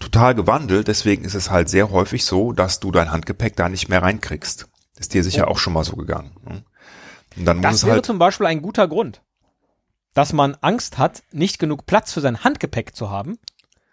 [0.00, 0.88] total gewandelt.
[0.88, 4.68] Deswegen ist es halt sehr häufig so, dass du dein Handgepäck da nicht mehr reinkriegst.
[4.98, 6.36] Ist dir sicher auch schon mal so gegangen.
[6.48, 6.64] Ne?
[7.36, 9.22] Und dann muss Das es wäre halt zum Beispiel ein guter Grund,
[10.14, 13.38] dass man Angst hat, nicht genug Platz für sein Handgepäck zu haben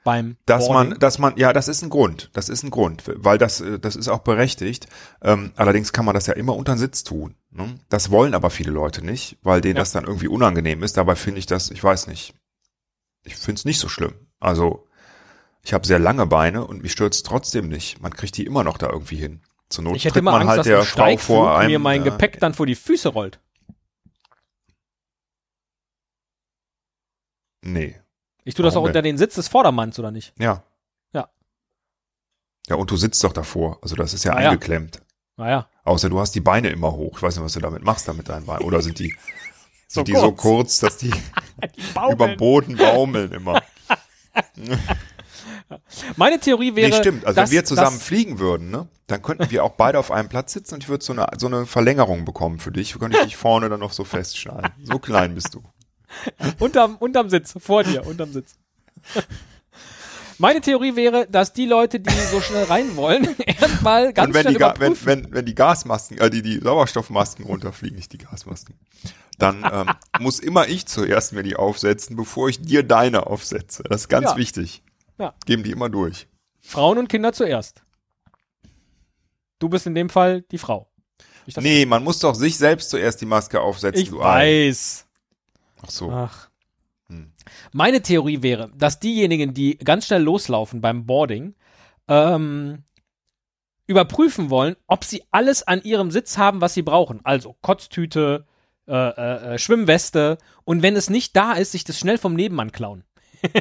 [0.04, 0.90] beim dass Boarding.
[0.92, 3.80] man, dass man, ja, das ist ein Grund, das ist ein Grund, weil das, äh,
[3.80, 4.88] das ist auch berechtigt.
[5.22, 7.36] Ähm, allerdings kann man das ja immer unter den Sitz tun.
[7.52, 7.76] Ne?
[7.90, 9.82] Das wollen aber viele Leute nicht, weil denen Ja.
[9.82, 10.98] das dann irgendwie unangenehm ist.
[10.98, 12.34] Dabei finde ich das, ich weiß nicht,
[13.24, 14.14] ich finde es nicht so schlimm.
[14.40, 14.88] Also
[15.64, 18.02] ich habe sehr lange Beine und mich stürzt trotzdem nicht.
[18.02, 19.42] Man kriegt die immer noch da irgendwie hin.
[19.70, 21.72] Zur Not ich hätte immer man Angst, halt dass der ein Frau vor einem.
[21.72, 23.40] mir mein äh, Gepäck dann vor die Füße rollt.
[27.64, 27.96] Nee,
[28.44, 30.34] Ich tue das Warum auch unter den Sitz des Vordermanns, oder nicht?
[30.40, 30.64] ja.
[31.14, 31.30] Ja.
[32.68, 33.80] Ja, und du sitzt doch davor.
[33.82, 34.50] Also das ist ja Ah, ja.
[34.50, 35.02] eingeklemmt.
[35.38, 35.68] Naja.
[35.84, 37.18] Außer du hast die Beine immer hoch.
[37.18, 38.64] Ich weiß nicht, was du damit machst, da mit deinen Beinen.
[38.64, 39.16] Oder sind die,
[39.88, 40.42] So sind die so kurz.
[40.42, 41.12] kurz, dass die
[41.94, 42.14] Baumeln.
[42.14, 43.62] über dem Boden baumeln immer?
[46.18, 47.26] Meine Theorie wäre, nee, stimmt.
[47.26, 50.12] Also dass, wenn wir zusammen dass, fliegen würden, ne, dann könnten wir auch beide auf
[50.12, 52.98] einem Platz sitzen und ich würde so eine, so eine Verlängerung bekommen für dich.
[53.00, 54.72] Könnte ich dich vorne dann noch so festschneiden.
[54.84, 55.64] So klein bist du.
[56.60, 58.56] unterm, unterm Sitz, vor dir, unterm Sitz.
[60.38, 64.42] Meine Theorie wäre, dass die Leute, die so schnell rein wollen, erstmal ganz und wenn
[64.42, 65.06] schnell die, Ga- wenn, überprüfen.
[65.26, 68.76] wenn, wenn die Gasmasken, äh, die, die Sauerstoffmasken runterfliegen, nicht die Gasmasken,
[69.38, 69.90] dann ähm,
[70.20, 73.84] muss immer ich zuerst mir die aufsetzen, bevor ich dir deine aufsetze.
[73.84, 74.38] Das ist ganz Ja.
[74.38, 74.82] wichtig.
[75.20, 75.36] Ja.
[75.46, 76.28] Geben die immer durch.
[76.60, 77.84] Frauen und Kinder zuerst.
[79.60, 80.88] Du bist in dem Fall die Frau.
[81.58, 84.02] Nee, man muss doch sich selbst zuerst die Maske aufsetzen.
[84.02, 84.74] ich du Ei.
[85.84, 86.12] Ach so.
[86.12, 86.50] Ach.
[87.08, 87.32] Hm.
[87.74, 91.56] Meine Theorie wäre, dass diejenigen, die ganz schnell loslaufen beim Boarding,
[92.08, 92.84] ähm,
[93.88, 97.20] überprüfen wollen, ob sie alles an ihrem Sitz haben, was sie brauchen.
[97.24, 98.46] Also Kotztüte,
[98.88, 102.72] äh, äh, äh, Schwimmweste und wenn es nicht da ist, sich das schnell vom Nebenmann
[102.72, 103.04] klauen.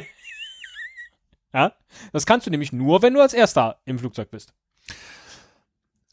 [1.53, 1.73] ja,
[2.11, 4.53] das kannst du nämlich nur, wenn du als Erster im Flugzeug bist.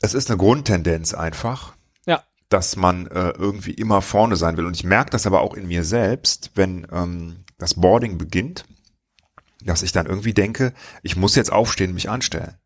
[0.00, 1.77] Es ist eine Grundtendenz einfach.
[2.48, 4.66] Dass man äh, irgendwie immer vorne sein will.
[4.66, 8.64] Und ich merke das aber auch in mir selbst, wenn ähm, das Boarding beginnt,
[9.62, 10.72] dass ich dann irgendwie denke,
[11.02, 12.56] ich muss jetzt aufstehen, mich anstellen.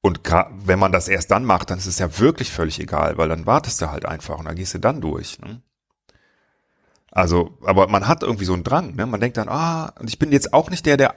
[0.00, 0.20] Und
[0.64, 3.46] wenn man das erst dann macht, dann ist es ja wirklich völlig egal, weil dann
[3.46, 5.38] wartest du halt einfach und dann gehst du dann durch.
[5.40, 5.60] Ne?
[7.10, 9.06] Also, aber man hat irgendwie so einen Drang, ne?
[9.06, 11.16] Man denkt dann, ah, und ich bin jetzt auch nicht der, der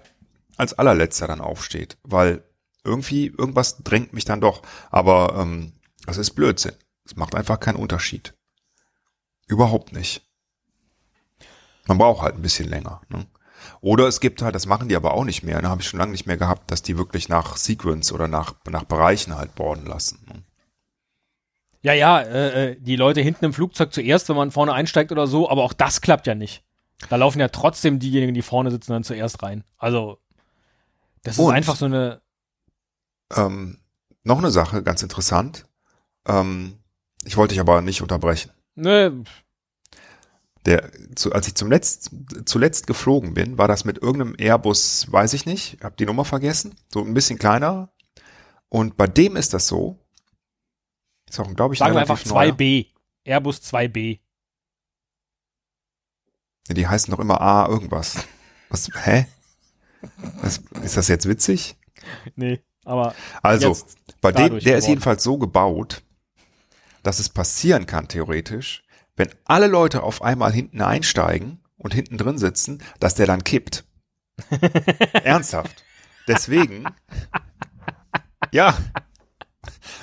[0.57, 2.43] als allerletzter dann aufsteht, weil
[2.83, 4.63] irgendwie irgendwas drängt mich dann doch.
[4.89, 5.73] Aber ähm,
[6.05, 6.73] das ist Blödsinn.
[7.11, 8.33] Es macht einfach keinen Unterschied.
[9.45, 10.25] Überhaupt nicht.
[11.85, 13.01] Man braucht halt ein bisschen länger.
[13.09, 13.27] Ne?
[13.81, 15.69] Oder es gibt halt, das machen die aber auch nicht mehr, da ne?
[15.69, 18.85] habe ich schon lange nicht mehr gehabt, dass die wirklich nach Sequence oder nach, nach
[18.85, 20.25] Bereichen halt boarden lassen.
[20.25, 20.41] Ne?
[21.81, 25.27] Ja, ja, äh, äh, die Leute hinten im Flugzeug zuerst, wenn man vorne einsteigt oder
[25.27, 26.63] so, aber auch das klappt ja nicht.
[27.09, 29.65] Da laufen ja trotzdem diejenigen, die vorne sitzen, dann zuerst rein.
[29.77, 30.17] Also,
[31.23, 31.53] das ist Und?
[31.53, 32.21] einfach so eine.
[33.35, 33.81] Ähm,
[34.23, 35.65] noch eine Sache, ganz interessant.
[36.25, 36.80] Ähm,
[37.25, 38.51] ich wollte dich aber nicht unterbrechen.
[38.75, 39.23] Ne,
[40.65, 42.11] Der, zu, als ich zum Letzt,
[42.45, 46.75] zuletzt geflogen bin, war das mit irgendeinem Airbus, weiß ich nicht, hab die Nummer vergessen,
[46.89, 47.91] so ein bisschen kleiner.
[48.69, 49.99] Und bei dem ist das so.
[51.29, 52.53] Ist auch, glaube ich, sagen wir einfach relativ neuer.
[52.53, 52.87] 2B.
[53.25, 54.19] Airbus 2B.
[56.67, 58.23] Ja, Die heißen doch immer A irgendwas.
[58.69, 59.25] Was, hä?
[60.41, 61.75] Was, ist das jetzt witzig?
[62.35, 63.13] Nee, aber
[63.43, 63.77] Also,
[64.21, 64.85] bei dem, der ist geworden.
[64.89, 66.01] jedenfalls so gebaut,
[67.03, 68.83] dass es passieren kann, theoretisch,
[69.15, 73.83] wenn alle Leute auf einmal hinten einsteigen und hinten drin sitzen, dass der dann kippt.
[75.23, 75.83] Ernsthaft.
[76.27, 76.85] Deswegen,
[78.51, 78.77] ja,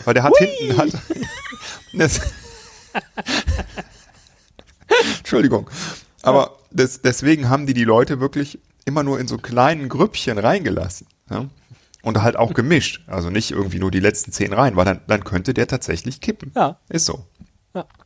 [0.04, 0.90] weil der hat hinten hat,
[1.92, 2.20] das,
[5.18, 5.70] Entschuldigung,
[6.22, 11.06] aber des, deswegen haben die die Leute wirklich immer nur in so kleinen Grüppchen reingelassen.
[11.30, 11.48] Ja?
[12.08, 13.02] Und halt auch gemischt.
[13.06, 16.52] Also nicht irgendwie nur die letzten zehn rein, weil dann, dann könnte der tatsächlich kippen.
[16.56, 16.78] Ja.
[16.88, 17.26] Ist so.
[17.74, 17.86] Ja.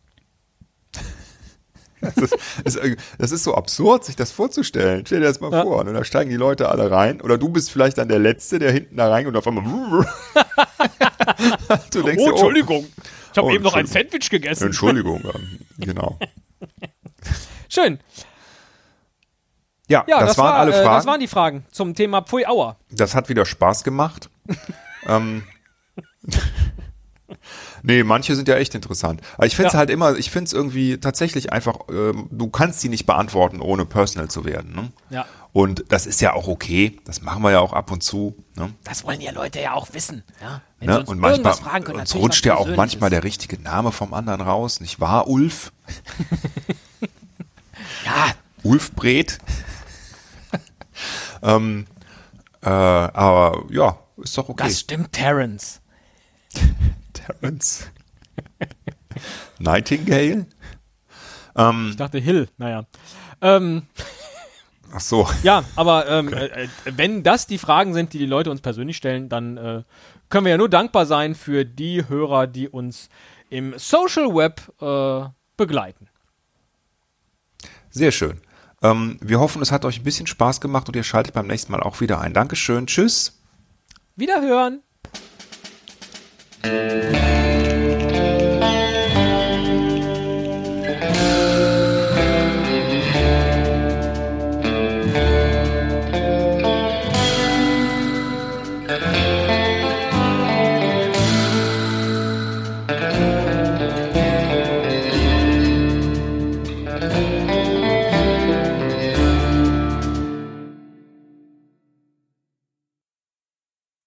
[2.65, 5.07] Das ist, das ist so absurd, sich das vorzustellen.
[5.07, 5.63] Stell dir das mal Ja.
[5.63, 5.79] vor.
[5.79, 7.21] Und da steigen die Leute alle rein.
[7.21, 9.63] Oder du bist vielleicht dann der Letzte, der hinten da rein und auf einmal.
[11.93, 12.87] du denkst oh, dir, Entschuldigung.
[13.31, 13.87] Ich habe Oh, eben noch ein.
[13.87, 14.65] Sandwich gegessen.
[14.67, 15.23] Entschuldigung.
[15.33, 16.19] ähm, genau.
[17.69, 18.01] Schön.
[19.89, 20.97] Ja, Ja, das, das, waren war, alle äh, Fragen.
[20.97, 22.77] das waren die Fragen zum Thema Pfui Auer.
[22.91, 24.31] Das hat wieder Spaß gemacht.
[25.07, 25.43] ähm,
[27.83, 29.21] nee, manche sind ja echt interessant.
[29.37, 29.79] Aber ich finde es Ja.
[29.81, 33.85] halt immer, ich finde es irgendwie tatsächlich einfach, ähm, du kannst sie nicht beantworten, ohne
[33.85, 34.75] personal zu werden.
[34.75, 34.93] Ne?
[35.11, 35.27] Ja.
[35.53, 36.99] Und das ist ja auch okay.
[37.05, 38.35] Das machen wir ja auch ab und zu.
[38.57, 38.73] Ne?
[38.85, 40.23] Das wollen ja Leute ja auch wissen.
[40.41, 40.63] Ja?
[40.79, 41.05] Wenn Ne?
[41.05, 44.81] Und manchmal fragen können, uns rutscht ja auch manchmal der richtige Name vom anderen raus,
[44.81, 45.73] nicht wahr, Ulf?
[48.05, 48.33] Ja,
[48.65, 49.39] Ulf Bret.
[51.43, 51.87] Ähm,
[52.63, 54.65] äh, aber ja, ist doch okay.
[54.65, 55.81] das stimmt, Terrence.
[57.13, 57.91] Terence.
[59.59, 60.47] Nightingale?
[61.57, 62.87] Ähm, Ich dachte Hill, naja.
[63.41, 63.83] Ähm,
[64.93, 65.29] ach so.
[65.43, 68.97] ja, aber ähm, äh, äh, wenn das die Fragen sind, die die Leute uns persönlich
[68.97, 69.83] stellen, dann äh,
[70.29, 73.09] können wir ja nur dankbar sein für die Hörer, die uns
[73.51, 76.09] im Social Web äh, begleiten.
[77.91, 78.41] Sehr schön.
[78.83, 81.73] Ähm, wir hoffen, es hat euch ein bisschen Spaß gemacht und ihr schaltet beim nächsten
[81.73, 82.35] Mal auch wieder ein.
[82.35, 82.87] Dankeschön.
[82.87, 83.39] Tschüss.
[84.17, 84.83] Wiederhören!